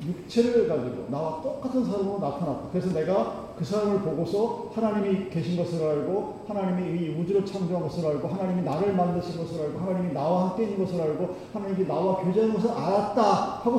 육체를 0.06 0.68
가지고 0.68 1.08
나와 1.11 1.42
똑같은 1.42 1.85
사람으로 1.85 2.18
나타났다. 2.18 2.68
그래서 2.70 2.92
내가 2.92 3.54
그 3.58 3.64
사람을 3.64 4.00
보고서 4.00 4.70
하나님이 4.75 5.30
계신 5.30 5.56
것을 5.56 5.82
알고 5.82 6.44
하나님이 6.46 7.00
이 7.00 7.08
우주를 7.18 7.44
창조한 7.44 7.82
것을 7.82 8.06
알고 8.06 8.28
하나님이 8.28 8.62
나를 8.62 8.94
만드신 8.94 9.38
것을 9.38 9.62
알고 9.62 9.78
하나님이 9.78 10.12
나와 10.12 10.50
함께 10.50 10.64
있는 10.64 10.85
것을 10.85 11.00
알고 11.00 11.37
하나님이 11.52 11.87
나와 11.87 12.16
교제하는 12.23 12.54
것을 12.54 12.70
알았다 12.70 13.23
하고 13.62 13.78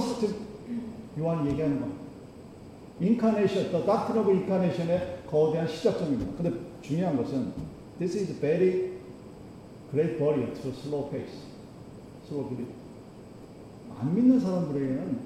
요한이 1.20 1.50
얘기하는 1.52 1.80
겁니다. 1.80 2.02
인카네이션, 3.00 3.72
the 3.72 3.86
doctrine 3.86 4.20
of 4.20 4.30
incarnation의 4.30 5.20
거대한 5.30 5.68
시작점입니다. 5.68 6.32
근데 6.36 6.60
중요한 6.82 7.16
것은 7.16 7.54
this 8.00 8.18
is 8.18 8.40
very 8.40 8.98
great 9.92 10.18
barrier 10.18 10.52
to 10.54 10.72
slow 10.72 11.10
pace. 11.10 11.46
slow 12.28 12.50
belief. 12.50 12.87
안 14.00 14.16
믿는 14.16 14.40
사람들에게는 14.40 15.20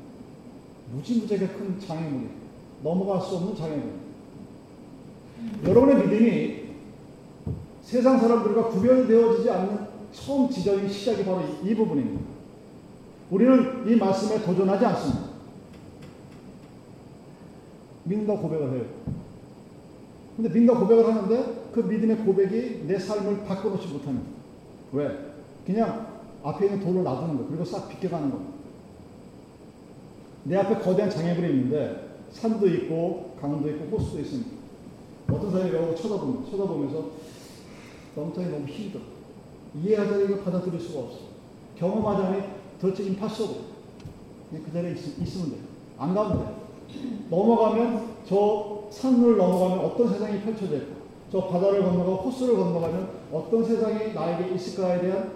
무지무지하게 0.94 1.48
큰 1.48 1.80
장애물이에요. 1.80 2.30
넘어갈 2.84 3.22
수 3.22 3.36
없는 3.36 3.56
장애물. 3.56 3.92
여러분의 5.66 6.08
믿음이 6.08 6.62
세상 7.82 8.20
사람들과 8.20 8.70
구별되어지지 8.70 9.50
않는 9.50 9.88
처음 10.12 10.50
지적인 10.50 10.88
시작이 10.90 11.25
바로 11.25 11.42
이, 11.42 11.70
이 11.70 11.75
부분입니다. 11.75 12.22
우리는 13.30 13.88
이 13.88 13.96
말씀에 13.96 14.44
도전하지 14.44 14.86
않습니다. 14.86 15.32
믿는다 18.04 18.42
고백을 18.42 18.74
해요. 18.74 18.86
근데 20.36 20.50
믿는다 20.50 20.79
고백을 20.79 21.07
하는데 21.07 21.70
그 21.72 21.79
믿음의 21.79 22.18
고백이 22.18 22.86
내 22.88 23.00
삶을 23.00 23.46
바꿔놓지 23.46 23.88
못합니다. 23.88 24.27
왜? 24.92 25.34
그냥 25.66 26.07
앞에 26.44 26.66
있는 26.66 26.79
돌을 26.79 27.03
놔두는 27.03 27.38
거 27.38 27.48
그리고 27.48 27.64
싹 27.64 27.88
비껴가는 27.88 28.29
거. 28.31 28.50
내 30.44 30.58
앞에 30.58 30.75
거대한 30.80 31.10
장애물이 31.10 31.50
있는데 31.50 32.10
산도 32.32 32.68
있고 32.68 33.36
강도 33.40 33.70
있고 33.70 33.98
호수도 33.98 34.20
있습니다. 34.20 34.50
어떤 35.32 35.51
사람이 35.51 35.74
여기 35.74 36.01
쳐다보면 36.01 36.46
쳐다보면서 36.50 37.06
너무 38.16 38.34
너무 38.34 38.66
힘들어. 38.66 39.01
이해하자니 39.82 40.42
받아들일 40.44 40.80
수가 40.80 41.01
없어. 41.01 41.18
경험하자니 41.77 42.44
도대체 42.80 43.04
impossible. 43.03 43.55
그냥 44.50 44.66
그 44.66 44.74
자리에 44.74 44.92
있, 44.92 45.22
있으면 45.22 45.51
돼. 45.51 45.58
안 45.98 46.14
가면 46.14 46.40
돼. 46.40 46.62
넘어가면 47.30 48.08
저 48.27 48.84
산을 48.92 49.38
넘어가면 49.38 49.86
어떤 49.86 50.10
세상이 50.10 50.40
있고 50.40 51.01
저 51.32 51.48
바다를 51.48 51.84
건너가 51.84 52.16
호수를 52.24 52.58
건너가면 52.58 53.10
어떤 53.32 53.64
세상이 53.64 54.14
나에게 54.14 54.54
있을까에 54.54 55.00
대한 55.00 55.32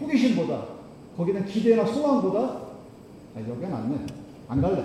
호기심보다 0.00 0.64
거기는 1.16 1.44
기대나 1.44 1.84
소망보다 1.84 2.63
아, 3.36 3.40
여기가 3.40 3.68
낫네. 3.68 4.06
안 4.48 4.60
갈래. 4.60 4.84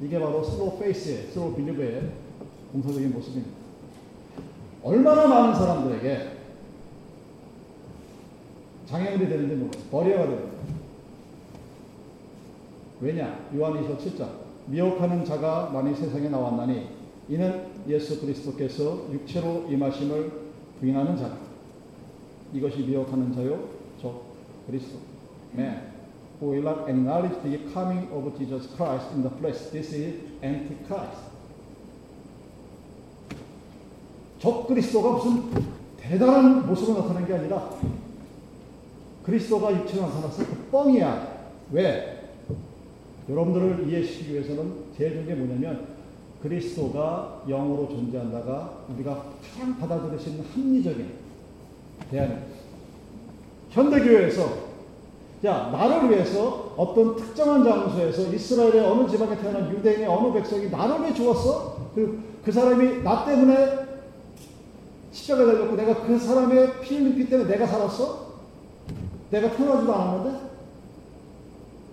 이게 0.00 0.18
바로 0.18 0.42
slow 0.44 0.78
faith의, 0.78 1.28
slow 1.32 1.54
believe의 1.56 2.10
공사적인 2.72 3.12
모습입니다. 3.12 3.50
얼마나 4.82 5.26
많은 5.26 5.54
사람들에게 5.54 6.30
장애물이 8.86 9.28
되는지 9.28 9.54
모르겠어요. 9.56 9.90
버려야 9.90 10.26
됩니다. 10.26 10.50
왜냐? 13.00 13.40
요한이서 13.54 13.98
7장. 13.98 14.28
미혹하는 14.66 15.24
자가 15.24 15.70
많이 15.70 15.94
세상에 15.94 16.28
나왔나니 16.28 16.88
이는 17.28 17.66
예수 17.88 18.20
그리스도께서 18.20 19.12
육체로 19.12 19.66
임하심을 19.68 20.32
부인하는 20.80 21.16
자. 21.16 21.36
이것이 22.52 22.78
미혹하는 22.78 23.32
자요. 23.34 23.68
저 24.00 24.22
그리스도. 24.66 24.98
Man 25.56 25.89
who 26.40 26.50
will 26.50 26.62
not 26.62 26.88
acknowledge 26.88 27.36
the 27.42 27.58
coming 27.72 28.08
of 28.12 28.36
Jesus 28.38 28.66
Christ 28.74 29.04
in 29.14 29.22
the 29.22 29.30
flesh. 29.30 29.70
This 29.70 29.92
is 29.92 30.14
antichrist. 30.42 31.30
적 34.38 34.66
그리스도가 34.66 35.12
무슨 35.12 35.50
대단한 35.98 36.66
모습으로 36.66 37.02
나타난 37.02 37.26
게 37.26 37.34
아니라 37.34 37.70
그리스도가 39.22 39.72
육체로 39.72 40.06
나타났어. 40.06 40.46
그 40.46 40.68
뻥이야. 40.70 41.40
왜? 41.72 42.30
여러분들을 43.28 43.86
이해시키기 43.88 44.32
위해서는 44.32 44.72
제일 44.96 45.12
좋은 45.14 45.26
게 45.26 45.34
뭐냐면 45.34 45.86
그리스도가 46.42 47.42
영으로 47.46 47.86
존재한다가 47.86 48.86
우리가 48.88 49.24
가장 49.42 49.78
받아들일 49.78 50.18
수 50.18 50.30
있는 50.30 50.44
합리적인 50.46 51.12
대안입니다. 52.10 52.46
현대교회에서 53.68 54.69
자 55.42 55.70
나를 55.72 56.10
위해서 56.10 56.74
어떤 56.76 57.16
특정한 57.16 57.64
장소에서 57.64 58.32
이스라엘의 58.32 58.80
어느 58.80 59.08
지방에 59.08 59.36
태어난 59.38 59.70
유대인의 59.70 60.06
어느 60.06 60.32
백성이 60.34 60.68
나를 60.68 61.00
왜 61.00 61.14
죽었어? 61.14 61.76
그, 61.94 62.22
그 62.44 62.52
사람이 62.52 63.02
나 63.02 63.24
때문에 63.24 63.88
십자가 65.12 65.46
달렸고 65.46 65.76
내가 65.76 66.06
그 66.06 66.18
사람의 66.18 66.80
피 66.80 66.98
흘린 66.98 67.16
피 67.16 67.28
때문에 67.28 67.48
내가 67.50 67.66
살았어? 67.66 68.30
내가 69.30 69.50
태어나지도 69.56 69.94
않았는데? 69.94 70.50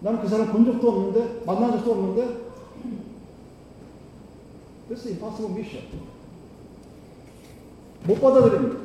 나는 0.02 0.22
그 0.22 0.28
사람 0.28 0.52
본 0.52 0.64
적도 0.64 0.90
없는데, 0.90 1.42
만난 1.46 1.72
적도 1.72 1.92
없는데, 1.92 2.48
This 4.88 5.08
is 5.08 5.10
impossible 5.10 5.52
mission. 5.54 5.84
못 8.06 8.22
받아들입니다. 8.22 8.80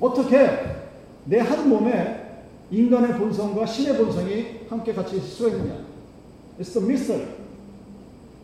어떻게 0.00 0.36
내 1.24 1.40
한 1.40 1.68
몸에 1.68 2.21
인간의 2.72 3.18
본성과 3.18 3.66
신의 3.66 3.98
본성이 3.98 4.60
함께 4.68 4.94
같이 4.94 5.18
있느냐? 5.18 5.84
It's 6.58 6.72
the 6.72 6.82
mystery. 6.82 7.28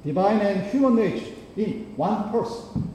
Divine 0.05 0.41
and 0.41 0.69
human 0.69 0.99
nature 0.99 1.35
in 1.57 1.95
one 1.97 2.31
person. 2.31 2.89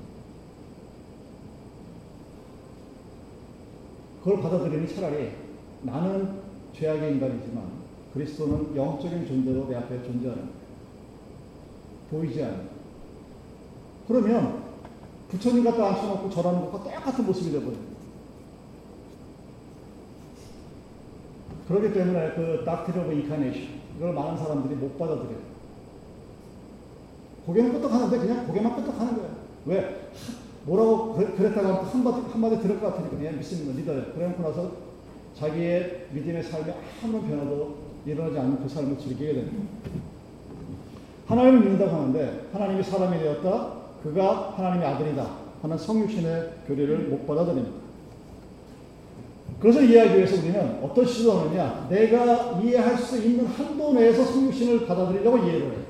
그걸 4.23 4.41
받아들이니 4.41 4.95
차라리 4.95 5.31
나는 5.81 6.39
죄악의 6.73 7.13
인간이지만 7.13 7.63
그리스도는 8.13 8.75
영적인 8.75 9.27
존재로 9.27 9.67
내 9.67 9.75
앞에 9.75 10.03
존재하는 10.03 10.49
보이지 12.09 12.43
않는 12.43 12.69
그러면 14.07 14.63
부처님 15.29 15.63
갖다 15.63 15.87
앉혀놓고 15.89 16.29
절하는 16.29 16.61
것과 16.61 16.83
똑같은 16.83 17.25
모습이 17.25 17.51
되버립니다. 17.51 18.02
그렇기 21.67 21.93
때문에 21.93 22.33
그 22.35 22.63
doctrine 22.65 22.99
of 22.99 23.11
incarnation 23.13 23.83
이걸 23.97 24.13
많은 24.13 24.37
사람들이 24.37 24.75
못 24.75 24.97
받아들여요. 24.97 25.53
고개는 27.45 27.73
끄덕하는데 27.73 28.17
그냥 28.17 28.47
고개만 28.47 28.75
끄덕하는 28.75 29.15
거예요. 29.15 29.29
왜? 29.65 30.09
뭐라고 30.65 31.13
그랬다가 31.13 31.83
한마디, 31.83 32.31
한마디 32.31 32.61
들을 32.61 32.79
것 32.79 32.87
같으니까 32.87 33.17
그냥 33.17 33.37
믿습니다. 33.37 33.73
믿어요. 33.77 34.13
그래놓고 34.13 34.43
나서 34.43 34.71
자기의 35.35 36.07
믿음의 36.11 36.43
삶에 36.43 36.73
아무런 37.03 37.27
변화도 37.27 37.75
일어나지 38.05 38.39
않는 38.39 38.63
그 38.63 38.69
삶을 38.69 38.97
즐기게 38.97 39.33
됩니다. 39.33 39.63
하나님을 41.27 41.59
믿는다고 41.61 41.91
하는데 41.91 42.47
하나님이 42.51 42.83
사람이 42.83 43.19
되었다. 43.19 43.73
그가 44.03 44.53
하나님의 44.57 44.87
아들이다. 44.87 45.43
하는 45.61 45.77
성육신의 45.77 46.49
교리를 46.67 47.09
못 47.09 47.25
받아들입니다. 47.25 47.82
그것을 49.63 49.89
이해하기 49.89 50.17
위해서 50.17 50.35
우리는 50.35 50.79
어떤 50.83 51.05
시도를 51.05 51.39
하느냐. 51.39 51.87
내가 51.89 52.59
이해할 52.61 52.97
수 52.97 53.17
있는 53.17 53.45
한도 53.45 53.93
내에서 53.93 54.25
성육신을 54.25 54.85
받아들이려고 54.85 55.37
이해를 55.37 55.61
해요. 55.61 55.83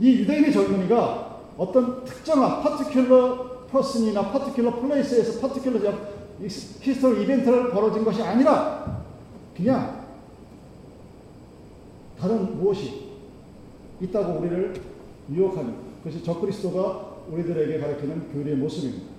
이 0.00 0.10
유대인의 0.18 0.52
젊은이가 0.52 1.38
어떤 1.56 2.04
특정한 2.04 2.64
particular 2.64 3.68
person이나 3.68 4.32
particular 4.32 4.80
place에서 4.80 5.40
particular 5.40 5.94
history 6.40 7.22
event를 7.22 7.70
벌어진 7.70 8.04
것이 8.04 8.20
아니라 8.20 9.04
그냥 9.56 10.04
다른 12.18 12.58
무엇이 12.58 13.04
있다고 14.00 14.40
우리를 14.40 14.74
유혹합니다. 15.32 15.78
그것이 16.02 16.24
적그리스도가 16.24 17.18
우리들에게 17.30 17.78
가르치는 17.78 18.32
교리의 18.32 18.56
모습입니다. 18.56 19.13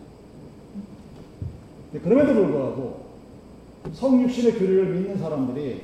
그럼에도 2.02 2.34
불구하고 2.34 3.06
성육신의 3.94 4.54
교리를 4.54 4.86
믿는 4.96 5.18
사람들이 5.18 5.82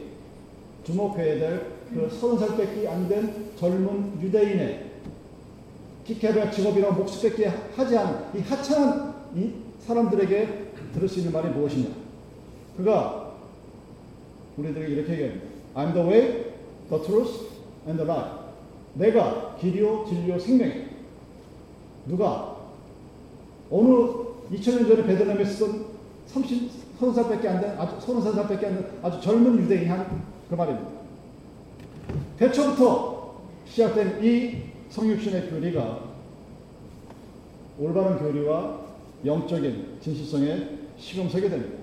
주목해야 0.84 1.40
될 1.40 1.82
그 1.94 2.10
서른 2.10 2.38
살 2.38 2.48
밖에 2.56 2.88
안 2.88 3.08
된 3.10 3.52
젊은 3.58 4.22
유대인의 4.22 4.92
직업이랑 6.52 6.96
목수 6.96 7.22
뺏기 7.22 7.44
하지 7.76 7.98
않은 7.98 8.38
이 8.38 8.40
하찮은 8.42 9.12
이 9.36 9.52
사람들에게 9.80 10.72
들을 10.94 11.08
수 11.08 11.20
있는 11.20 11.34
말이 11.34 11.50
무엇이냐? 11.50 11.90
그가 12.78 13.34
우리들에게 14.58 14.94
이렇게 14.94 15.14
얘기합니다. 15.14 15.46
I'm 15.76 15.94
the 15.94 16.08
way, 16.08 16.46
the 16.90 17.04
truth, 17.04 17.48
and 17.88 18.02
the 18.02 18.10
life. 18.10 18.40
내가 18.94 19.56
길이요, 19.58 20.06
진리요, 20.08 20.40
생명이야. 20.40 20.86
누가 22.08 22.58
어느 23.70 23.90
2000년 24.52 24.88
전에 24.88 25.06
베들레헴에 25.06 25.46
쓰던 25.46 25.86
30, 26.34 26.72
30살밖에 27.00 27.46
안 27.48 27.62
된, 27.62 27.80
아주 27.80 27.98
30살밖에 28.06 28.64
안 28.66 28.76
된 28.76 28.86
아주 29.02 29.22
젊은 29.22 29.58
유대인이 29.64 29.88
한 29.88 30.32
그 30.52 30.56
말입니다. 30.56 30.90
대초부터 32.38 33.36
시작된 33.66 34.22
이 34.22 34.58
성육신의 34.90 35.50
교리가 35.50 36.00
올바른 37.80 38.18
교리와 38.20 38.82
영적인 39.26 40.00
진실성에 40.02 40.68
시금석이 40.98 41.50
됩니다. 41.50 41.78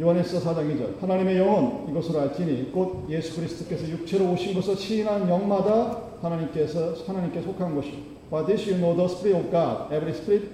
요한일서 0.00 0.40
4장 0.40 0.60
2절 0.74 0.98
하나님의 0.98 1.36
영은 1.36 1.90
이것을 1.90 2.18
알지니 2.18 2.72
곧 2.72 3.04
예수 3.10 3.36
그리스도께서 3.36 3.86
육체로 3.86 4.32
오신 4.32 4.54
것을 4.54 4.76
시인한 4.76 5.28
영마다 5.28 6.00
하나님께서 6.22 6.94
하나님께 7.06 7.42
속한 7.42 7.74
것이 7.74 8.02
But 8.30 8.46
this 8.46 8.66
you 8.70 8.78
know 8.78 8.96
the 8.96 9.04
spirit 9.14 9.36
of 9.44 9.50
God 9.50 9.94
every 9.94 10.12
spirit 10.16 10.48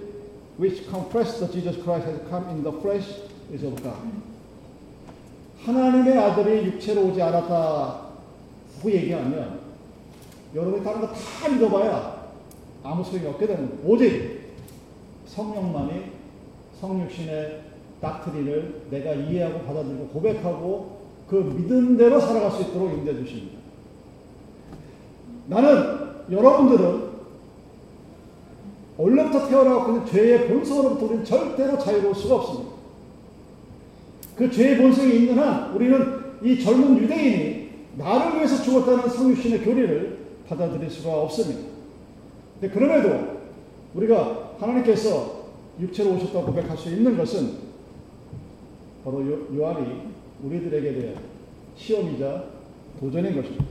which 0.57 0.87
confesses 0.89 1.39
that 1.39 1.51
Jesus 1.53 1.77
Christ 1.83 2.05
has 2.07 2.19
come 2.29 2.49
in 2.49 2.63
the 2.63 2.71
flesh 2.81 3.07
is 3.53 3.63
of 3.65 3.75
God 3.81 3.95
하나님의 5.65 6.17
아들이 6.17 6.65
육체로 6.65 7.07
오지 7.07 7.21
않았다고 7.21 8.91
얘기하면 8.91 9.59
여러분이 10.55 10.83
다른 10.83 11.01
거 11.01 11.07
다 11.07 11.49
믿어봐야 11.49 12.17
아무 12.83 13.03
소용이 13.03 13.27
없게 13.27 13.47
되는 13.47 13.69
거예요. 13.69 13.81
오직 13.85 14.53
성령만이 15.25 16.03
성육신의 16.79 17.61
닥트리를 18.01 18.83
내가 18.89 19.13
이해하고 19.13 19.59
받아들이고 19.65 20.07
고백하고 20.07 20.97
그 21.27 21.35
믿음대로 21.35 22.19
살아갈 22.21 22.51
수 22.51 22.61
있도록 22.61 22.93
인도해 22.93 23.17
주십니다. 23.17 23.57
나는 25.47 26.07
여러분들은 26.31 27.06
원래부터 28.97 29.47
태어나고 29.47 29.91
있는 29.91 30.05
죄의 30.05 30.47
본성으로부터 30.47 31.05
우리는 31.05 31.23
절대로 31.23 31.77
자유로울 31.77 32.15
수가 32.15 32.35
없습니다. 32.35 32.71
그 34.35 34.51
죄의 34.51 34.77
본성이 34.77 35.15
있는 35.15 35.37
한 35.37 35.73
우리는 35.73 36.17
이 36.43 36.59
젊은 36.59 36.97
유대인이 36.97 37.69
나를 37.97 38.37
위해서 38.37 38.61
죽었다는 38.63 39.09
성육신의 39.09 39.61
교리를 39.63 40.17
받아들일 40.47 40.89
수가 40.89 41.21
없습니다. 41.21 41.61
근데 42.59 42.73
그럼에도 42.73 43.37
우리가 43.93 44.55
하나님께서 44.59 45.47
육체로 45.79 46.15
오셨다고 46.15 46.47
고백할 46.47 46.77
수 46.77 46.89
있는 46.89 47.17
것은 47.17 47.67
바로 49.03 49.25
요, 49.55 49.67
한이 49.67 50.01
우리들에게 50.43 50.93
대한 50.93 51.15
시험이자 51.75 52.45
도전인 52.99 53.35
것입니다. 53.35 53.65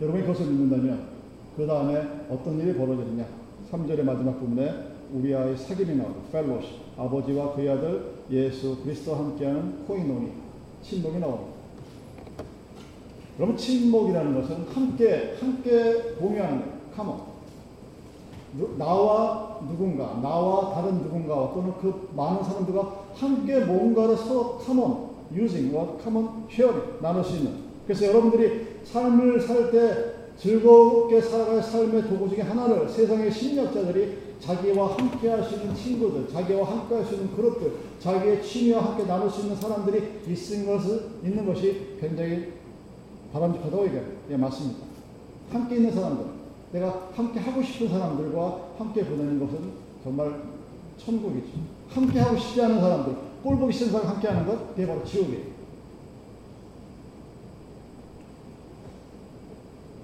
여러분이 0.00 0.24
그것을 0.24 0.46
믿는다면 0.46 1.11
그 1.56 1.66
다음에 1.66 2.02
어떤 2.30 2.58
일이 2.58 2.74
벌어지느냐 2.74 3.26
3절의 3.70 4.02
마지막 4.02 4.38
부분에 4.40 4.92
우리와의 5.12 5.56
사귐이 5.56 5.96
나오고 5.96 6.22
펠로시 6.32 6.68
아버지와 6.96 7.54
그의 7.54 7.68
아들 7.70 8.12
예수 8.30 8.78
그리스도와 8.82 9.18
함께하는 9.18 9.84
코이노니 9.86 10.32
친목이 10.82 11.18
나옵니다. 11.18 11.52
여러분 13.38 13.56
친목이라는 13.56 14.40
것은 14.40 14.66
함께 14.72 15.36
함께 15.38 16.14
공유하는. 16.18 16.72
카몬. 16.94 17.32
나와 18.76 19.58
누군가, 19.66 20.20
나와 20.22 20.74
다른 20.74 20.98
누군가와 20.98 21.54
또는 21.54 21.72
그 21.80 22.10
많은 22.14 22.44
사람들과 22.44 23.06
함께 23.14 23.60
뭔가를 23.60 24.14
서로 24.16 24.58
카몬, 24.58 25.08
using, 25.34 25.74
sharing, 26.50 26.98
나눌 27.00 27.24
수 27.24 27.36
있는. 27.38 27.54
그래서 27.86 28.06
여러분들이 28.06 28.80
삶을 28.84 29.40
살 29.40 29.70
때 29.70 30.21
즐겁게 30.38 31.20
살아갈 31.20 31.62
삶의 31.62 32.02
도구 32.08 32.28
중에 32.28 32.40
하나를 32.42 32.88
세상의 32.88 33.30
심리학자들이 33.30 34.32
자기와 34.40 34.96
함께 34.96 35.28
할 35.28 35.44
수 35.44 35.54
있는 35.54 35.74
친구들, 35.74 36.28
자기와 36.28 36.68
함께 36.68 36.96
할 36.96 37.04
수 37.04 37.14
있는 37.14 37.34
그룹들, 37.36 37.72
자기의 38.00 38.42
취미와 38.42 38.84
함께 38.84 39.04
나눌 39.04 39.30
수 39.30 39.42
있는 39.42 39.54
사람들이 39.54 40.20
있는 40.26 40.66
것을, 40.66 41.10
있는 41.22 41.46
것이 41.46 41.96
굉장히 42.00 42.54
바람직하다고 43.32 43.84
얘기해요. 43.86 44.04
예, 44.30 44.36
맞습니다. 44.36 44.80
함께 45.52 45.76
있는 45.76 45.92
사람들, 45.92 46.26
내가 46.72 47.10
함께 47.14 47.38
하고 47.38 47.62
싶은 47.62 47.88
사람들과 47.88 48.60
함께 48.78 49.04
보내는 49.04 49.38
것은 49.38 49.58
정말 50.02 50.42
천국이죠. 50.98 51.46
함께 51.88 52.18
하고 52.18 52.36
싶지 52.36 52.62
않은 52.62 52.80
사람들, 52.80 53.14
꼴 53.44 53.58
보기 53.58 53.72
싫은 53.72 53.92
사람 53.92 54.08
함께 54.08 54.26
하는 54.28 54.46
것, 54.46 54.74
그게 54.74 54.86
바로 54.86 55.04
지옥이에요. 55.04 55.61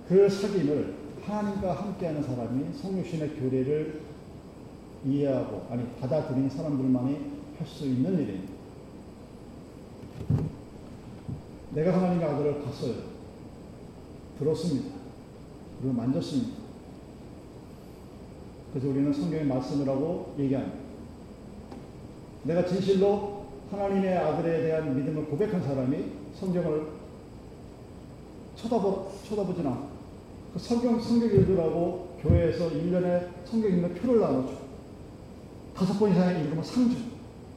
그 0.09 0.27
사귐을 0.27 0.94
하나님과 1.23 1.75
함께하는 1.75 2.23
사람이 2.23 2.73
성육신의 2.73 3.37
교례를 3.37 4.01
이해하고 5.05 5.66
아니 5.71 5.87
받아들인 6.01 6.49
사람들만이 6.49 7.38
할 7.59 7.66
수 7.66 7.85
있는 7.87 8.14
일입니다. 8.14 8.53
내가 11.73 11.97
하나님의 11.97 12.27
아들을 12.27 12.62
봤어요. 12.62 12.94
들었습니다. 14.38 14.94
그리고 15.81 15.94
만졌습니다. 15.94 16.57
그래서 18.73 18.88
우리는 18.88 19.12
성경의 19.12 19.44
말씀을 19.47 19.88
하고 19.88 20.35
얘기합니다. 20.38 20.79
내가 22.44 22.64
진실로 22.64 23.44
하나님의 23.71 24.16
아들에 24.16 24.62
대한 24.62 24.97
믿음을 24.97 25.27
고백한 25.27 25.62
사람이 25.62 26.05
성경을 26.35 26.88
쳐다보, 28.57 29.11
쳐다보진 29.25 29.66
않고 29.66 29.88
그 29.88 29.97
성경, 30.56 31.00
성경 31.00 31.28
읽으라고 31.28 32.16
교회에서 32.22 32.70
1년에 32.70 33.28
성경 33.44 33.70
읽는 33.70 33.94
표를 33.94 34.20
나눠줘. 34.20 34.52
다섯 35.74 35.98
번 35.98 36.11
이상 36.11 36.40
읽으면 36.40 36.64
상주. 36.64 36.96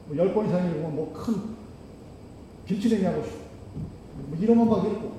뭐열번 0.08 0.46
이상 0.46 0.66
읽으면 0.68 0.94
뭐 0.94 1.12
큰 1.12 1.34
김치냉이 2.66 3.04
하고 3.04 3.22
싶어. 3.24 3.36
뭐 4.28 4.38
이런 4.40 4.58
것만 4.58 4.86
읽고. 4.92 5.12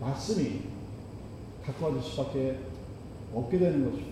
말씀이 0.00 0.60
가까워질 1.64 2.02
수밖에 2.02 2.58
없게 3.34 3.58
되는 3.58 3.84
거죠. 3.84 4.02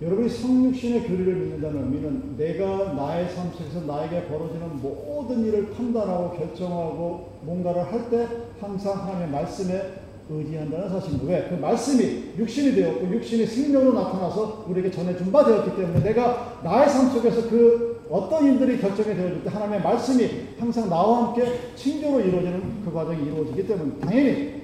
여러분이 0.00 0.28
성육신의 0.28 1.06
교리를 1.06 1.34
믿는다는 1.34 1.84
의미는 1.84 2.36
내가 2.36 2.94
나의 2.94 3.28
삶 3.30 3.50
속에서 3.52 3.80
나에게 3.82 4.26
벌어지는 4.26 4.80
모든 4.80 5.44
일을 5.44 5.70
판단하고 5.70 6.36
결정하고 6.36 7.38
뭔가를 7.42 7.92
할때 7.92 8.28
항상 8.60 8.98
하나님의 9.02 9.28
말씀에 9.28 10.04
의지한다는 10.30 10.88
사실입니다. 10.88 11.32
왜? 11.32 11.48
그 11.48 11.54
말씀이 11.54 12.32
육신이 12.38 12.74
되었고 12.74 13.06
육신이 13.14 13.46
생명으로 13.46 13.92
나타나서 13.92 14.64
우리에게 14.68 14.90
전해준 14.90 15.30
바 15.30 15.44
되었기 15.44 15.76
때문에 15.76 16.02
내가 16.02 16.60
나의 16.64 16.88
삶 16.88 17.10
속에서 17.10 17.48
그 17.48 18.06
어떤 18.10 18.46
일들이 18.46 18.80
결정이 18.80 19.14
되어질 19.14 19.44
때 19.44 19.50
하나님의 19.50 19.82
말씀이 19.82 20.30
항상 20.58 20.88
나와 20.88 21.26
함께 21.26 21.74
친교로 21.76 22.20
이루어지는 22.20 22.84
그 22.84 22.92
과정이 22.92 23.26
이루어지기 23.26 23.66
때문에 23.66 23.98
당연히 24.00 24.62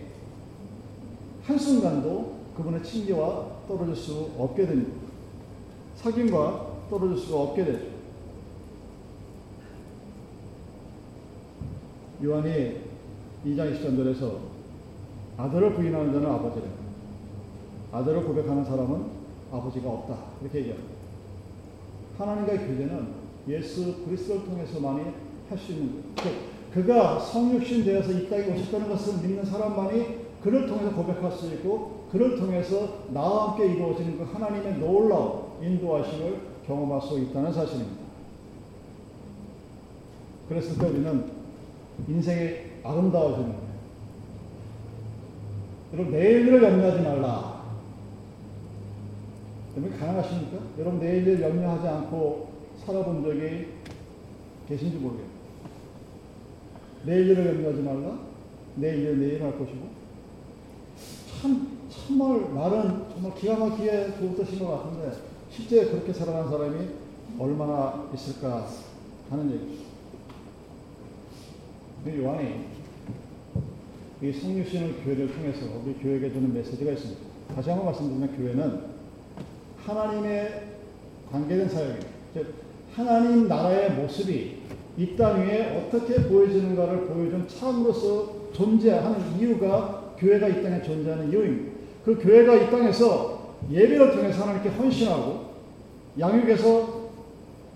한순간도 1.44 2.40
그분의 2.56 2.82
친교와 2.82 3.46
떨어질 3.68 3.94
수 3.94 4.30
없게 4.38 4.66
됩니다. 4.66 4.92
사귐과 6.02 6.88
떨어질 6.88 7.18
수가 7.18 7.40
없게 7.40 7.64
되죠. 7.64 8.00
요한이 12.22 12.89
2장 13.46 13.72
20절에서 13.74 14.36
아들을 15.36 15.74
부인하는 15.74 16.12
자는 16.12 16.30
아버지라. 16.30 16.66
아들을 17.92 18.24
고백하는 18.24 18.64
사람은 18.64 19.04
아버지가 19.52 19.88
없다. 19.88 20.16
이렇게 20.42 20.58
얘기합니다. 20.58 20.90
하나님과의 22.18 22.58
교제는 22.58 23.08
예수 23.48 24.04
그리스도를 24.04 24.44
통해서만이 24.44 25.02
할 25.48 25.58
수 25.58 25.72
있는 25.72 26.02
거예요. 26.14 26.38
그, 26.72 26.82
그가 26.82 27.18
성육신 27.18 27.84
되어서 27.84 28.12
이 28.12 28.28
땅에 28.28 28.46
오셨다는 28.52 28.88
것을 28.88 29.26
믿는 29.26 29.44
사람만이 29.44 30.20
그를 30.42 30.66
통해서 30.66 30.94
고백할 30.94 31.32
수 31.32 31.46
있고 31.54 32.06
그를 32.12 32.36
통해서 32.36 33.04
나와 33.12 33.50
함께 33.50 33.72
이루어지는 33.72 34.18
그 34.18 34.24
하나님의 34.24 34.78
놀라운 34.78 35.42
인도하심을 35.60 36.40
경험할 36.66 37.00
수 37.00 37.18
있다는 37.18 37.52
사실입니다. 37.52 38.00
그랬을 40.48 40.78
때 40.78 40.86
우리는 40.86 41.24
인생이 42.08 42.69
아름다워지는 42.82 43.48
거예요. 43.48 43.70
여러분 45.92 46.12
내일을 46.12 46.62
염려하지 46.62 47.02
말라. 47.02 47.62
여러분 49.76 49.98
가능하십니까? 49.98 50.58
여러분 50.78 51.00
내일을 51.00 51.40
염려하지 51.40 51.88
않고 51.88 52.50
살아본 52.84 53.22
적이 53.22 53.68
계신지 54.68 54.96
모르겠어요. 54.98 55.30
내일을 57.04 57.46
염려하지 57.46 57.82
말라. 57.82 58.18
내일을 58.76 59.18
내일 59.18 59.42
할 59.42 59.58
것이고 59.58 59.88
참 61.40 61.78
정말 61.88 62.40
말은 62.52 63.08
정말 63.10 63.34
기가 63.34 63.56
막히게 63.56 64.12
뜻인 64.36 64.58
것 64.60 64.82
같은데 64.82 65.12
실제 65.50 65.86
그렇게 65.86 66.12
살아가는 66.12 66.48
사람이 66.48 66.88
얼마나 67.38 68.08
있을까 68.14 68.68
하는 69.28 69.50
얘기죠. 69.50 69.89
요한이 72.06 72.64
이 74.22 74.32
성육신을 74.32 74.96
교회를 75.04 75.32
통해서 75.34 75.66
우리 75.84 75.94
교회에게 75.94 76.32
주는 76.32 76.52
메시지가 76.52 76.92
있습니다. 76.92 77.20
다시 77.54 77.70
한번 77.70 77.86
말씀드리면 77.86 78.36
교회는 78.36 78.80
하나님의 79.84 80.62
관계된 81.30 81.68
사역입니다. 81.68 82.06
즉 82.34 82.54
하나님 82.94 83.48
나라의 83.48 83.92
모습이 83.92 84.60
이 84.98 85.16
땅 85.16 85.40
위에 85.40 85.78
어떻게 85.78 86.22
보여지는가를 86.24 87.06
보여준 87.06 87.46
참으로서 87.48 88.50
존재하는 88.52 89.38
이유가 89.38 90.14
교회가 90.18 90.48
이 90.48 90.62
땅에 90.62 90.82
존재하는 90.82 91.30
이유입니다. 91.30 91.78
그 92.04 92.18
교회가 92.18 92.54
이 92.56 92.70
땅에서 92.70 93.56
예배를 93.70 94.12
통해서 94.12 94.42
하나님께 94.42 94.70
헌신하고 94.70 95.50
양육에서 96.18 97.00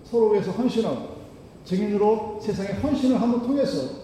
서로 0.04 0.30
위해서 0.30 0.50
헌신하고 0.50 1.14
증인으로 1.64 2.38
세상에 2.42 2.72
헌신을 2.80 3.20
함을 3.20 3.40
통해서 3.40 4.03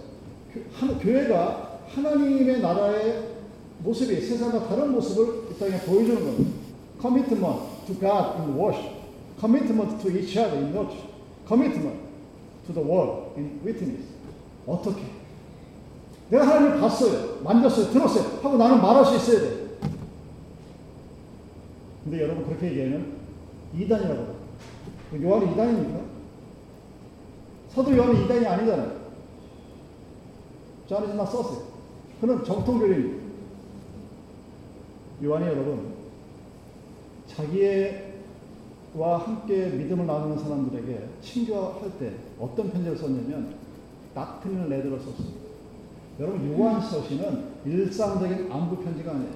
교회가 1.00 1.80
하나님의 1.88 2.60
나라의 2.60 3.30
모습이 3.78 4.20
세상과 4.20 4.68
다른 4.68 4.92
모습을 4.92 5.50
이 5.50 5.58
땅에 5.58 5.78
보여주는 5.80 6.14
겁니다. 6.14 6.60
Commitment 7.00 7.86
to 7.86 7.94
God 7.98 8.42
in 8.42 8.58
worship, 8.58 8.94
commitment 9.38 10.02
to 10.02 10.10
each 10.10 10.38
other 10.38 10.58
in 10.58 10.72
nurture, 10.72 11.08
commitment 11.46 11.98
to 12.66 12.74
the 12.74 12.86
world 12.86 13.32
in 13.36 13.60
witness. 13.64 14.04
어떻게? 14.66 15.02
내가 16.28 16.46
하나님을 16.46 16.80
봤어요, 16.80 17.40
만졌어요, 17.42 17.90
들었어요 17.90 18.40
하고 18.42 18.56
나는 18.56 18.80
말할 18.82 19.04
수 19.04 19.16
있어야 19.16 19.40
돼. 19.40 19.60
근데 22.04 22.22
여러분 22.22 22.44
그렇게 22.46 22.68
얘기하면 22.70 23.16
이단이라고 23.76 24.34
그 25.10 25.22
요한이 25.22 25.52
이단입니까? 25.52 26.00
사도 27.70 27.96
요한이 27.96 28.24
이단이 28.24 28.46
아니잖아요. 28.46 28.99
저 30.90 30.96
안에서 30.96 31.14
나 31.14 31.24
썼어요. 31.24 31.62
그는 32.20 32.42
정통교리입니다. 32.42 33.22
요한이 35.22 35.46
여러분, 35.46 35.94
자기와 37.28 39.18
함께 39.18 39.66
믿음을 39.66 40.04
나누는 40.04 40.36
사람들에게 40.36 41.06
친교할 41.22 41.96
때 42.00 42.14
어떤 42.40 42.72
편지를 42.72 42.98
썼냐면, 42.98 43.54
닥트린을 44.16 44.68
내들어 44.68 44.98
썼습니다. 44.98 45.38
여러분, 46.18 46.58
요한 46.58 46.80
서신은 46.80 47.44
일상적인 47.66 48.50
안부 48.50 48.82
편지가 48.82 49.12
아니에요. 49.12 49.32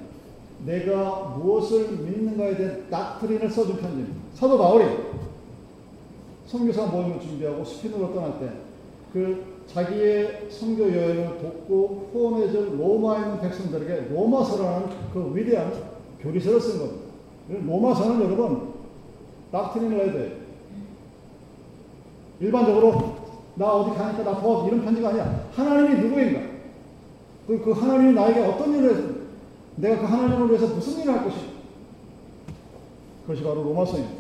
내가 0.67 1.37
무엇을 1.37 1.99
믿는가에 1.99 2.57
대한 2.57 2.91
닥트린을 2.91 3.49
써준 3.49 3.77
편지입니다. 3.77 4.21
사도 4.35 4.59
바울이 4.59 4.87
선교사 6.47 6.87
모임을 6.87 7.21
준비하고 7.21 7.65
스페인으로 7.65 8.13
떠날 8.13 8.41
때 8.41 8.75
그 9.15 9.54
자기의 9.67 10.47
선교 10.51 10.85
여행을 10.85 11.39
돕고 11.39 12.11
후원해줄 12.13 12.79
로마에 12.79 13.23
있는 13.23 13.41
백성들에게 13.41 14.09
로마서라는 14.15 14.89
그 15.13 15.33
위대한 15.35 15.73
교리서를 16.21 16.61
쓴 16.61 16.79
겁니다. 16.79 17.05
로마서는 17.49 18.25
여러분 18.25 18.75
해야 19.93 20.13
돼. 20.13 20.41
일반적으로 22.41 23.17
나 23.55 23.73
어디 23.73 23.97
가니까 23.97 24.25
나 24.25 24.41
도와 24.41 24.67
이런 24.67 24.85
편지가 24.85 25.11
아니야. 25.11 25.49
하나님이 25.53 26.03
누구인가? 26.03 26.41
그, 27.47 27.63
그 27.63 27.73
하나님이 27.73 28.13
나에게 28.15 28.41
어떤 28.41 28.75
일을 28.75 28.91
해서 28.91 29.03
내가 29.77 30.01
그 30.01 30.07
하나님을 30.07 30.49
위해서 30.49 30.67
무슨 30.75 31.03
일을 31.03 31.15
할 31.15 31.25
것인가? 31.25 31.55
그것이 33.23 33.43
바로 33.43 33.63
로마서입니다. 33.63 34.15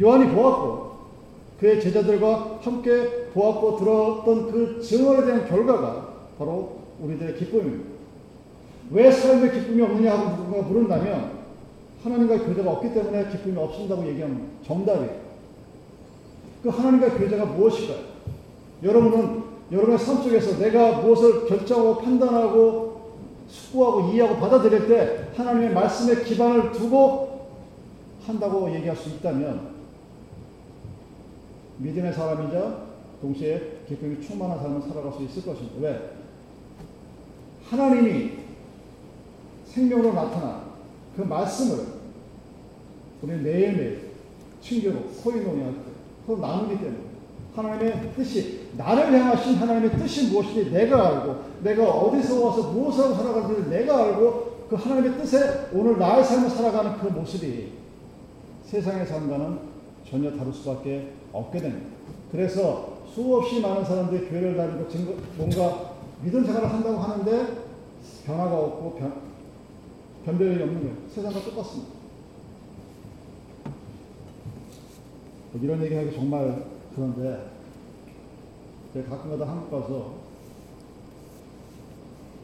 요한이 0.00 0.34
보았고 0.34 0.90
그의 1.58 1.80
제자들과 1.80 2.60
함께 2.62 3.19
보았고 3.32 3.78
들었던 3.78 4.50
그 4.50 4.80
증언에 4.82 5.24
대한 5.24 5.48
결과가 5.48 6.08
바로 6.38 6.80
우리들의 7.00 7.36
기쁨입니다. 7.36 7.90
왜 8.90 9.10
삶의 9.10 9.52
기쁨이 9.52 9.82
없느냐 9.82 10.12
하고 10.12 10.36
누군가 10.36 10.66
물은다면 10.66 11.40
하나님과의 12.02 12.40
교제가 12.40 12.70
없기 12.72 12.92
때문에 12.94 13.28
기쁨이 13.30 13.56
없습니다고 13.56 14.06
얘기하는 14.08 14.48
정답이에요. 14.66 15.20
그 16.62 16.68
하나님과의 16.68 17.12
교제가 17.12 17.44
무엇일까요? 17.46 18.10
여러분은 18.82 19.42
여러분의 19.70 19.98
삶 19.98 20.22
속에서 20.22 20.58
내가 20.58 21.00
무엇을 21.00 21.46
결정하고 21.46 21.98
판단하고 21.98 22.90
숙고하고 23.48 24.10
이해하고 24.10 24.40
받아들일 24.40 24.88
때 24.88 25.28
하나님의 25.36 25.72
말씀에 25.72 26.24
기반을 26.24 26.72
두고 26.72 27.48
한다고 28.26 28.72
얘기할 28.74 28.96
수 28.96 29.08
있다면 29.10 29.70
믿음의 31.78 32.12
사람이자 32.12 32.89
동시에 33.20 33.82
기쁨이 33.88 34.20
충만한 34.20 34.58
삶을 34.58 34.82
살아갈 34.82 35.12
수 35.12 35.22
있을 35.22 35.44
것입니다. 35.44 35.76
왜? 35.80 36.10
하나님이 37.68 38.32
생명으로 39.66 40.12
나타난 40.12 40.62
그 41.16 41.22
말씀을 41.22 41.84
우리 43.22 43.32
매일매일 43.36 44.10
친교로 44.60 45.00
코이노니할 45.22 45.72
때, 45.72 45.80
그 46.26 46.32
나누기 46.32 46.78
때문에 46.78 47.10
하나님의 47.54 48.12
뜻이 48.16 48.68
나를 48.76 49.12
향하신 49.12 49.56
하나님의 49.56 49.98
뜻이 49.98 50.30
무엇인지 50.30 50.70
내가 50.70 51.08
알고 51.08 51.36
내가 51.62 51.90
어디서 51.90 52.44
와서 52.44 52.72
무엇을 52.72 53.14
살아가는지 53.14 53.68
내가 53.68 54.04
알고 54.04 54.66
그 54.70 54.76
하나님의 54.76 55.18
뜻에 55.18 55.68
오늘 55.72 55.98
나의 55.98 56.24
삶을 56.24 56.48
살아가는 56.48 56.98
그 56.98 57.08
모습이 57.08 57.72
세상의 58.64 59.06
삶과는 59.06 59.58
전혀 60.08 60.30
다를 60.36 60.52
수밖에 60.52 61.12
없게 61.32 61.58
됩니다. 61.58 61.88
그래서 62.30 62.99
수없이 63.14 63.60
많은 63.60 63.84
사람들이 63.84 64.28
교회를 64.28 64.56
다니고 64.56 64.88
증거, 64.88 65.14
뭔가 65.36 65.94
믿음 66.22 66.44
생활을 66.44 66.72
한다고 66.72 66.98
하는데 66.98 67.64
변화가 68.24 68.58
없고 68.58 68.94
변, 68.94 69.22
변별이 70.24 70.62
없는 70.62 70.80
거예요. 70.80 70.96
세상과 71.08 71.40
똑같습니다. 71.40 72.00
뭐 75.52 75.60
이런 75.62 75.82
얘기 75.82 75.94
하기 75.94 76.14
정말 76.14 76.64
그런데 76.94 77.50
제가 78.92 79.16
가끔가다 79.16 79.50
한국 79.50 79.70
가서 79.70 80.14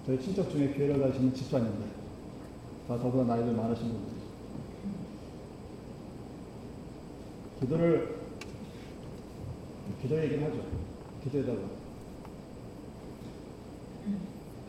저희 0.07 0.21
친척 0.21 0.51
중에 0.51 0.73
교회를 0.73 1.01
다니시는 1.01 1.35
집사님들 1.35 1.87
다 2.89 2.99
저보다 2.99 3.25
나이들 3.25 3.53
많으신 3.53 3.89
분들 3.89 4.17
기도를 7.61 8.26
기도 10.03 10.23
얘기를 10.23 10.45
하죠. 10.45 10.63
기도에다가. 11.25 11.59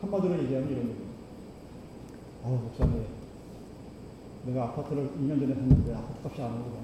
한마디로 0.00 0.38
얘기하면 0.44 0.70
이런 0.70 0.88
얘기. 0.88 0.98
아, 2.44 2.48
목사님. 2.48 3.06
내가 4.46 4.64
아파트를 4.64 5.10
2년 5.18 5.40
전에 5.40 5.54
샀는데 5.54 5.94
아파트 5.94 6.28
값이 6.28 6.42
안 6.42 6.52
오르고. 6.52 6.78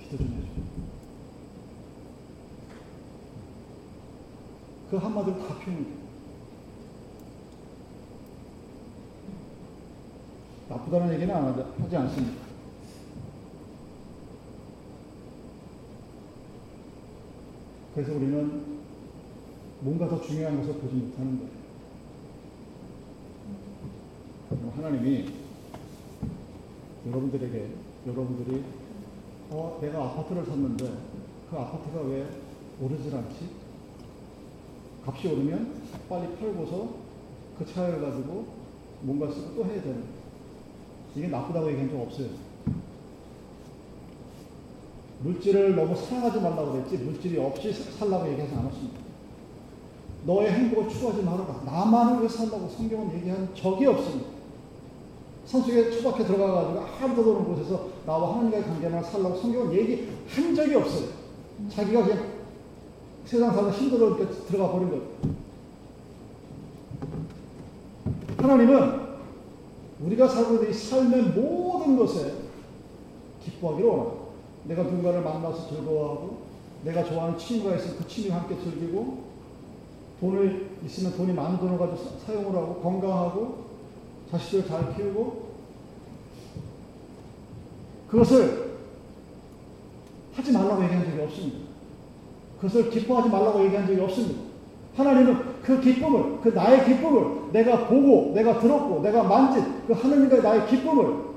기도 0.00 0.16
좀 0.18 0.26
해줘. 0.26 0.62
그 4.90 4.96
한마디로 4.96 5.38
다 5.48 5.58
표현이 5.58 5.84
돼. 5.84 5.90
나쁘다는 10.68 11.14
얘기는 11.14 11.34
안 11.34 11.44
하지 11.82 11.96
않습니다. 11.96 12.41
그래서 17.94 18.12
우리는 18.14 18.62
뭔가 19.80 20.08
더 20.08 20.20
중요한 20.20 20.58
것을 20.58 20.74
보지 20.74 20.94
못하는 20.94 21.38
거예요. 21.38 21.62
하나님이 24.76 25.30
여러분들에게 27.06 27.68
여러분들이 28.06 28.62
어 29.50 29.78
내가 29.82 30.04
아파트를 30.04 30.44
샀는데 30.46 30.90
그 31.50 31.56
아파트가 31.56 32.00
왜 32.02 32.26
오르질 32.80 33.14
않지? 33.14 33.50
값이 35.04 35.28
오르면 35.28 35.82
빨리 36.08 36.34
팔고서 36.36 36.94
그 37.58 37.66
차를 37.66 38.00
가지고 38.00 38.46
뭔가 39.02 39.30
쓰고 39.30 39.54
또 39.54 39.64
해야 39.66 39.82
되는 39.82 40.04
이게 41.14 41.28
나쁘다고 41.28 41.68
얘기한 41.68 41.90
적 41.90 42.00
없어요. 42.00 42.28
물질을 45.22 45.76
너무 45.76 45.94
사랑하지 45.94 46.40
말라고 46.40 46.72
그랬지 46.72 46.98
물질이 46.98 47.38
없이 47.38 47.72
살라고 47.72 48.28
얘기하지 48.30 48.54
않았습니다. 48.54 49.00
너의 50.26 50.52
행복을 50.52 50.88
추구하지 50.88 51.22
말아라. 51.22 51.62
나만을 51.64 52.20
위해 52.20 52.28
살라고 52.28 52.68
성경은 52.68 53.14
얘기한 53.14 53.48
적이 53.54 53.86
없습니다. 53.86 54.28
산속에 55.46 55.90
초박해 55.90 56.24
들어가가지고 56.24 56.84
아무도 57.00 57.30
없는 57.32 57.54
곳에서 57.54 57.88
나와 58.06 58.32
하나님과의 58.34 58.64
관계만 58.64 59.02
살라고 59.02 59.36
성경은 59.36 59.72
얘기한 59.72 60.54
적이 60.54 60.74
없어요. 60.76 61.08
자기가 61.68 62.04
그냥 62.04 62.32
세상 63.24 63.52
살다 63.52 63.70
힘들어 63.70 64.16
이렇게 64.16 64.26
들어가 64.46 64.72
버린 64.72 64.90
거예요. 64.90 65.02
하나님은 68.38 69.02
우리가 70.00 70.28
살고 70.28 70.54
있는 70.54 70.70
이 70.70 70.72
삶의 70.72 71.22
모든 71.22 71.96
것에 71.96 72.32
기뻐하기를 73.44 73.88
원합니다. 73.88 74.21
내가 74.64 74.82
누군가를 74.84 75.22
만나서 75.22 75.68
즐거워하고 75.68 76.38
내가 76.84 77.04
좋아하는 77.04 77.38
취미가 77.38 77.76
있으면 77.76 77.96
그 77.96 78.08
취미와 78.08 78.38
함께 78.38 78.56
즐기고 78.56 79.32
돈을 80.20 80.70
있으면 80.84 81.16
돈이 81.16 81.32
많은 81.32 81.58
돈을 81.58 81.78
가지고 81.78 82.18
사용을 82.24 82.56
하고 82.56 82.74
건강하고 82.80 83.64
자식들을 84.30 84.66
잘 84.66 84.96
키우고 84.96 85.52
그것을 88.08 88.72
하지 90.34 90.52
말라고 90.52 90.84
얘기한 90.84 91.04
적이 91.04 91.22
없습니다. 91.22 91.58
그것을 92.56 92.90
기뻐하지 92.90 93.28
말라고 93.28 93.64
얘기한 93.64 93.86
적이 93.86 94.00
없습니다. 94.02 94.40
하나님은 94.96 95.62
그 95.62 95.80
기쁨을, 95.80 96.40
그 96.42 96.50
나의 96.50 96.84
기쁨을 96.84 97.52
내가 97.52 97.86
보고, 97.86 98.32
내가 98.34 98.58
들었고, 98.60 99.00
내가 99.00 99.22
만진 99.22 99.86
그 99.86 99.92
하나님과의 99.92 100.42
나의 100.42 100.66
기쁨을, 100.66 101.32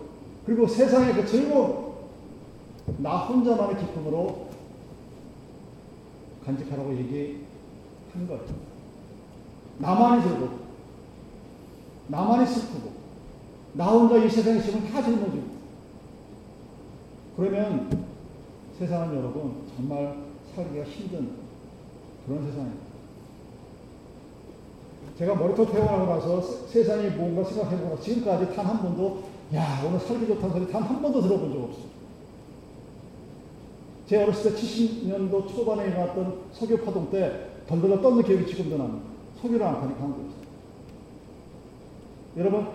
그리고 0.45 0.67
세상의 0.67 1.13
그 1.13 1.25
즐거움, 1.25 1.84
나 2.97 3.17
혼자만의 3.25 3.77
기쁨으로 3.77 4.47
간직하라고 6.45 6.95
얘기한 6.97 8.27
거예요. 8.27 8.41
나만이 9.79 10.21
즐겁고, 10.23 10.59
나만이 12.07 12.45
슬프고, 12.47 12.91
나 13.73 13.87
혼자 13.87 14.23
이 14.23 14.29
세상에 14.29 14.59
있으면 14.59 14.89
다 14.91 15.01
짊어지고. 15.03 15.43
그러면 17.35 18.05
세상은 18.77 19.17
여러분 19.17 19.63
정말 19.75 20.15
살기가 20.55 20.85
힘든 20.85 21.31
그런 22.25 22.45
세상입니다. 22.45 22.85
제가 25.17 25.35
머리털 25.35 25.65
태어나고 25.71 26.05
나서 26.05 26.41
세상이 26.67 27.09
뭔가 27.09 27.43
생각해보고 27.49 27.99
지금까지 28.01 28.55
단 28.55 28.65
한 28.65 28.81
번도 28.81 29.23
야 29.53 29.81
오늘 29.85 29.99
살기 29.99 30.27
좋다는 30.27 30.53
소리 30.53 30.71
단 30.71 30.83
한 30.83 31.01
번도 31.01 31.21
들어본 31.21 31.51
적 31.53 31.63
없어요. 31.63 31.94
제 34.07 34.21
어렸을 34.21 34.51
때 34.53 34.57
70년도 34.59 35.47
초반에 35.47 35.87
일어났던 35.87 36.41
석유 36.51 36.77
파동 36.83 37.09
때 37.09 37.49
덜덜 37.67 38.01
떴는 38.01 38.23
기억이 38.23 38.45
지금도 38.45 38.77
납니다. 38.77 39.05
석유를 39.41 39.65
안 39.65 39.79
파니까 39.81 40.01
한국에서. 40.01 40.35
여러분 42.37 42.67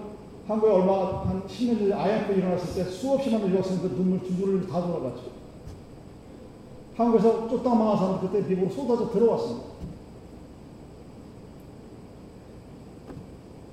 한국에 0.48 0.72
얼마 0.72 1.22
한 1.28 1.42
10년 1.46 1.78
전에 1.78 1.92
IMF 1.92 2.32
일어났을 2.32 2.74
때 2.84 2.90
수없이 2.90 3.30
많은 3.30 3.48
유학생들 3.50 3.90
눈물 3.90 4.20
줄줄 4.24 4.66
다 4.66 4.80
돌아갔죠. 4.84 5.22
한국에서 6.96 7.48
쫓다 7.48 7.74
망한 7.74 7.96
사람 7.96 8.20
그때 8.20 8.40
미국으로 8.48 8.70
쏟아져 8.74 9.10
들어왔습니다. 9.12 9.70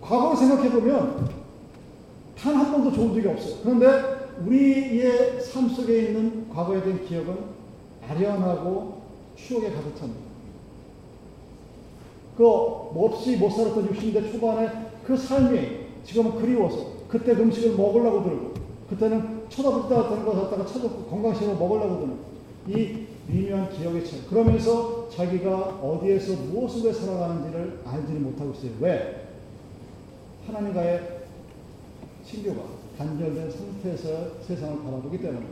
과거를 0.01 0.37
생각해보면 0.37 1.37
단 2.37 2.55
한 2.55 2.71
번도 2.71 2.91
좋은 2.91 3.15
적이 3.15 3.29
없어요. 3.29 3.55
그런데 3.63 4.16
우리의 4.45 5.41
삶 5.41 5.69
속에 5.69 6.03
있는 6.03 6.49
과거에 6.49 6.81
대한 6.81 7.05
기억은 7.05 7.37
아련하고 8.07 9.01
추억에 9.35 9.71
가득 9.71 9.95
찹니다. 9.97 10.19
그 12.37 12.43
몹시 12.43 13.37
못 13.37 13.49
살았던 13.49 13.89
60대 13.91 14.31
초반에 14.31 14.69
그 15.05 15.17
삶이 15.17 15.87
지금은 16.03 16.39
그리워서 16.39 16.97
그때 17.07 17.31
음식을 17.31 17.75
먹으려고 17.75 18.23
들고 18.23 18.53
그때는 18.89 19.47
쳐다보다 19.49 20.09
되는 20.09 20.25
거 20.25 20.33
갖다가 20.33 20.65
찾았고 20.65 21.05
건강식으로 21.05 21.57
먹으려고 21.57 21.99
드는 21.99 22.17
이 22.67 23.07
미묘한 23.27 23.69
기억의 23.71 24.05
차이. 24.05 24.21
그러면서 24.29 25.09
자기가 25.09 25.79
어디에서 25.81 26.33
무엇을 26.43 26.85
왜 26.85 26.93
살아가는지를 26.93 27.81
알지는 27.85 28.23
못하고 28.23 28.53
있어요. 28.53 28.71
왜? 28.79 29.27
하나님과의 30.47 31.25
친교가 32.25 32.76
단절된 32.97 33.51
상태에서 33.51 34.41
세상을 34.41 34.83
바라보기 34.83 35.19
때문에 35.19 35.45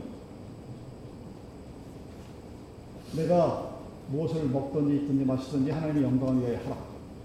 내가 3.14 3.76
무엇을 4.08 4.48
먹든지 4.48 4.96
입든지 4.96 5.24
마시든지 5.24 5.70
하나님의 5.70 6.02
영광을 6.02 6.42
위하여 6.42 6.58
하라 6.64 6.76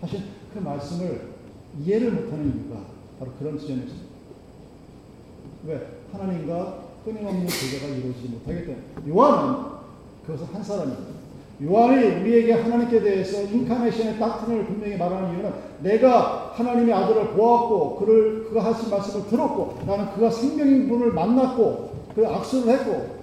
하신 0.01 0.23
그 0.53 0.59
말씀을 0.59 1.31
이해를 1.79 2.11
못하는 2.11 2.55
이유가 2.55 2.85
바로 3.19 3.31
그런 3.39 3.57
지점에 3.57 3.83
있습니다. 3.83 4.11
왜? 5.65 6.01
하나님과 6.11 6.91
끊임없는 7.05 7.45
교제가 7.45 7.87
이루어지지 7.87 8.27
못하기 8.29 8.65
때문에 8.65 9.09
요한은 9.09 9.71
그것은 10.25 10.53
한 10.53 10.63
사람입니다. 10.63 11.20
요한이 11.63 12.21
우리에게 12.21 12.53
하나님께 12.53 13.01
대해서 13.01 13.43
인카네이션의 13.43 14.17
닥트를 14.17 14.65
분명히 14.65 14.97
말하는 14.97 15.33
이유는 15.33 15.51
내가 15.83 16.53
하나님의 16.55 16.93
아들을 16.93 17.29
보았고 17.29 17.97
그를 17.97 18.45
그가 18.45 18.65
하신 18.65 18.89
말씀을 18.89 19.27
들었고 19.27 19.79
나는 19.85 20.11
그가 20.13 20.29
생명인 20.29 20.89
분을 20.89 21.13
만났고 21.13 21.91
그 22.15 22.27
악수를 22.27 22.73
했고 22.73 23.21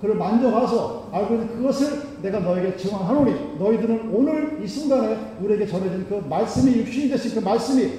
그를 0.00 0.16
만져봐서 0.16 1.08
알고 1.12 1.34
있는 1.34 1.48
그것을 1.56 2.20
내가 2.22 2.38
너에게 2.40 2.76
증언하노니 2.76 3.58
너희들은 3.58 4.10
오늘 4.14 4.62
이 4.62 4.68
순간에 4.68 5.16
우리에게 5.40 5.66
전해진 5.66 6.06
그 6.08 6.22
말씀이 6.28 6.76
육신이 6.76 7.08
되신 7.08 7.34
그 7.34 7.40
말씀이 7.40 7.90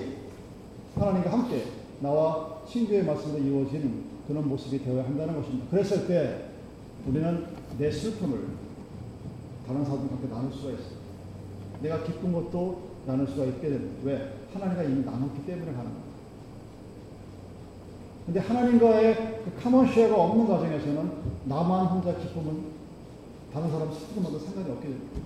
하나님과 0.95 1.31
함께 1.31 1.63
나와 1.99 2.59
친구의 2.69 3.03
말씀으로 3.03 3.43
이루어지는 3.43 4.15
그런 4.27 4.47
모습이 4.47 4.83
되어야 4.83 5.03
한다는 5.03 5.35
것입니다. 5.35 5.65
그랬을 5.69 6.07
때 6.07 6.45
우리는 7.07 7.43
내 7.77 7.91
슬픔을 7.91 8.39
다른 9.67 9.83
사람들과 9.83 10.15
함께 10.15 10.27
나눌 10.33 10.51
수가 10.51 10.71
있어요. 10.71 11.05
내가 11.81 12.03
기쁜 12.03 12.31
것도 12.31 12.95
나눌 13.05 13.27
수가 13.27 13.45
있게 13.45 13.69
됩니다. 13.69 13.95
왜? 14.03 14.33
하나님과 14.53 14.83
이미 14.83 15.03
나눴기 15.03 15.45
때문에 15.45 15.71
가는 15.71 15.85
거예요. 15.85 16.05
근데 18.25 18.39
하나님과의 18.39 19.43
그 19.43 19.61
카몬시아가 19.61 20.15
없는 20.15 20.47
과정에서는 20.47 21.11
나만 21.45 21.85
혼자 21.87 22.17
기쁨은 22.17 22.75
다른 23.53 23.69
사람 23.69 23.91
슬픔과도 23.93 24.39
상관이 24.39 24.71
없게 24.71 24.89
됩니다. 24.89 25.21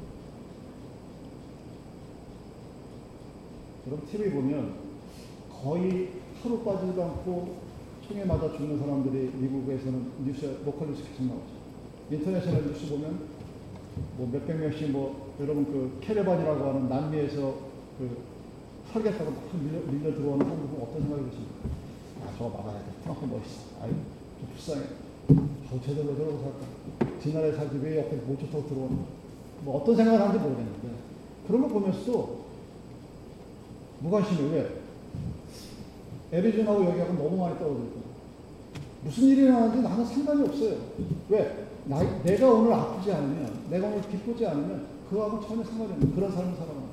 여러분 3.88 4.08
TV 4.08 4.32
보면 4.32 4.73
거의 5.63 6.10
하루 6.43 6.63
빠지도 6.63 7.04
않고 7.04 7.58
총에 8.08 8.25
맞아 8.25 8.52
죽는 8.52 8.79
사람들이 8.79 9.31
미국에서는 9.33 10.12
뉴스에 10.25 10.58
local 10.65 10.90
뉴스 10.90 11.04
계속 11.04 11.23
나오죠. 11.23 11.60
international 12.12 12.67
뉴스 12.67 12.90
보면 12.90 13.29
뭐 14.17 14.29
몇백 14.31 14.58
명씩 14.58 14.91
뭐 14.91 15.33
여러분 15.39 15.65
그 15.65 16.00
caravan이라고 16.02 16.69
하는 16.69 16.89
남미에서 16.89 17.69
그막 19.17 19.33
밀려, 19.62 19.79
밀려 19.91 20.15
들어오는 20.15 20.45
한국 20.45 20.71
보면 20.71 20.87
어떤 20.87 21.02
생각이 21.02 21.29
드십니까? 21.29 21.69
아 22.25 22.37
저거 22.37 22.58
막아야 22.58 22.79
돼. 22.79 22.85
트럼프 23.04 23.25
멋있어. 23.25 23.62
아유 23.83 23.91
좀 24.39 24.50
불쌍해. 24.54 24.81
아우 25.71 25.79
제대로 25.85 26.15
저러고 26.15 26.39
살까. 26.39 27.19
지나라에 27.21 27.52
살지 27.52 27.77
왜 27.83 28.00
옆에 28.00 28.15
모초 28.17 28.47
타고 28.47 28.67
들어오는 28.67 28.97
뭐 29.63 29.81
어떤 29.81 29.95
생각을 29.95 30.19
하는지 30.21 30.39
모르겠는데 30.39 30.89
그런 31.47 31.62
거 31.62 31.67
보면서도 31.67 32.45
무관심해 34.00 34.56
왜? 34.56 34.79
애리조나하고 36.31 36.85
여기하고 36.85 37.13
너무 37.13 37.37
많이 37.37 37.58
떨어졌고 37.60 38.10
무슨 39.04 39.23
일이 39.25 39.41
일어나는지 39.43 39.81
나는 39.81 40.06
상관이 40.06 40.43
없어요. 40.43 40.77
왜? 41.29 41.65
나, 41.90 42.04
내가 42.21 42.52
오늘 42.52 42.71
아프지 42.71 43.12
않으면, 43.12 43.63
내가 43.71 43.87
오늘 43.87 44.02
기쁘지 44.04 44.46
않으면, 44.46 44.85
그거하고 45.10 45.42
전혀 45.42 45.63
상관이 45.63 45.94
없는 45.94 46.13
그런 46.13 46.31
삶을 46.31 46.54
살아가는 46.54 46.83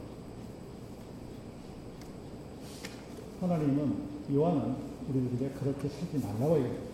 하나님은, 3.42 3.94
요한은 4.34 4.74
우리들에게 5.10 5.54
그렇게 5.60 5.86
살지 5.86 6.26
말라고 6.26 6.56
얘기해요. 6.56 6.86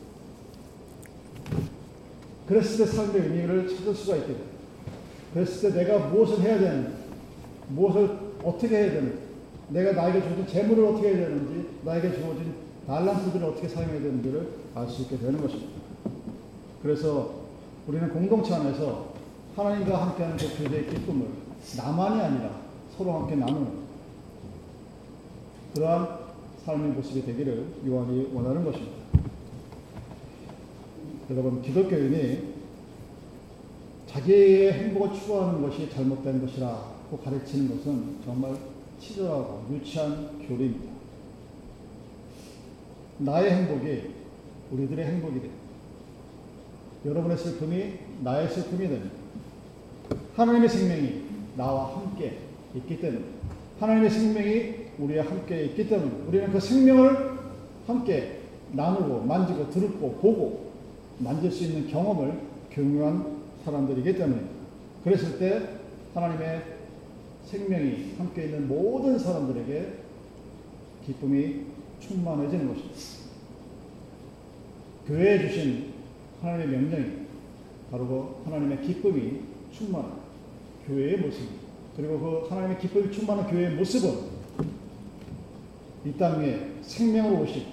그랬을 2.49 2.85
때 2.85 2.91
삶의 2.91 3.23
의미를 3.23 3.69
찾을 3.69 3.95
수가 3.95 4.17
있게 4.17 4.35
돼요. 4.35 4.47
그랬을 5.33 5.71
때 5.71 5.85
내가 5.85 6.09
무엇을 6.09 6.41
해야 6.41 6.59
되는지, 6.59 6.97
무엇을 7.69 8.19
어떻게 8.43 8.79
해야 8.79 8.91
되는지, 8.91 9.19
내가 9.69 9.93
나에게 9.93 10.23
주어진 10.23 10.47
재물을 10.49 10.87
어떻게 10.87 11.07
해야 11.07 11.29
되는지, 11.29 11.69
나에게 11.85 12.17
주어진 12.17 12.53
달란트들을 12.85 13.47
어떻게 13.47 13.69
사용해야 13.69 14.01
되는지를 14.01 14.49
알 14.75 14.89
수 14.89 15.03
있게 15.03 15.19
되는 15.19 15.41
것입니다. 15.41 15.71
그래서 16.83 17.42
우리는 17.87 18.13
공동체 18.13 18.55
안에서 18.55 19.13
하나님과 19.57 20.07
함께하는 20.07 20.37
그 20.37 20.57
교제의 20.57 20.87
기쁨을 20.89 21.27
나만이 21.77 22.21
아니라 22.21 22.61
서로 22.97 23.13
함께 23.13 23.35
나누는 23.35 23.83
그러한 25.75 26.19
삶의 26.65 26.93
모습이 26.93 27.27
되기를 27.27 27.67
요한이 27.87 28.31
원하는 28.33 28.65
것입니다. 28.65 29.03
여러분, 31.31 31.61
기독교인이 31.63 32.53
자기의 34.07 34.73
행복을 34.73 35.19
추구하는 35.19 35.63
것이 35.63 35.91
잘못된 35.91 36.45
것이라고 36.45 37.19
가르치는 37.25 37.77
것은 37.77 38.19
정말 38.25 38.57
치졸하고 39.01 39.67
유치한 39.73 40.47
교리입니다. 40.47 40.93
나의 43.19 43.51
행복이 43.51 44.11
우리들의 44.71 45.07
행복이 45.07 45.41
됩니다. 45.41 45.62
여러분의 47.05 47.37
슬픔이 47.37 47.95
나의 48.23 48.49
슬픔이 48.49 48.89
됩니다. 48.89 49.15
하나님의 50.37 50.69
생명이 50.69 51.23
나와 51.57 51.97
함께 51.97 52.39
있기 52.75 53.01
때문에 53.01 53.25
하나님의 53.81 54.11
생명이 54.11 54.75
우리와 54.99 55.25
함께 55.27 55.65
있기 55.67 55.89
때문에 55.89 56.11
우리는 56.29 56.53
그 56.53 56.61
생명을 56.61 57.39
함께 57.87 58.41
나누고 58.73 59.23
만지고 59.23 59.71
들고 59.71 60.13
보고 60.21 60.73
만질 61.19 61.51
수 61.51 61.65
있는 61.65 61.89
경험을 61.89 62.39
경유한 62.71 63.43
사람들이기 63.65 64.17
때문에 64.17 64.43
그랬을 65.05 65.39
때 65.39 65.69
하나님의 66.15 66.63
생명이 67.45 68.15
함께 68.19 68.45
있는 68.45 68.69
모든 68.69 69.19
사람들에게 69.19 69.93
기쁨이 71.07 71.67
충만해지는 72.01 72.69
것입니다. 72.69 72.99
교회에 75.07 75.41
주신 75.41 75.92
하나님의 76.43 76.69
명령이 76.69 77.13
바로 77.91 78.07
그 78.07 78.43
하나님의 78.45 78.83
기쁨이 78.83 79.41
충만한 79.73 80.13
교회의 80.87 81.19
모습 81.19 81.49
그리고 81.97 82.19
그 82.19 82.47
하나님의 82.49 82.79
기쁨이 82.79 83.13
충만한 83.13 83.47
교회의 83.47 83.77
모습은 83.77 84.33
이 86.05 86.13
땅에 86.15 86.73
생명으로 86.83 87.43
오신 87.43 87.65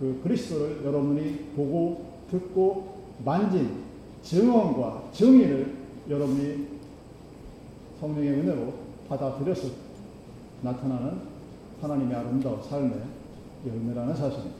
그 0.00 0.20
그리스도를 0.22 0.84
여러분이 0.84 1.50
보고 1.54 2.12
듣고 2.30 3.02
만진 3.24 3.82
증언과 4.22 5.10
정의를 5.12 5.74
여러분이 6.08 6.66
성령의 8.00 8.30
은혜로 8.30 8.72
받아들였을 9.08 9.68
때 9.68 9.76
나타나는 10.62 11.20
하나님의 11.80 12.16
아름다운 12.16 12.62
삶의 12.62 12.92
열매라는 13.66 14.14
사실입니다. 14.14 14.56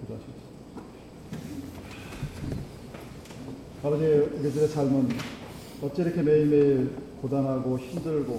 기도하시겠습니다. 0.00 0.50
아버지, 3.82 4.04
우리들의 4.04 4.68
삶은 4.68 5.08
어찌 5.80 6.02
이렇게 6.02 6.20
매일매일 6.20 6.90
고단하고 7.22 7.78
힘들고 7.78 8.38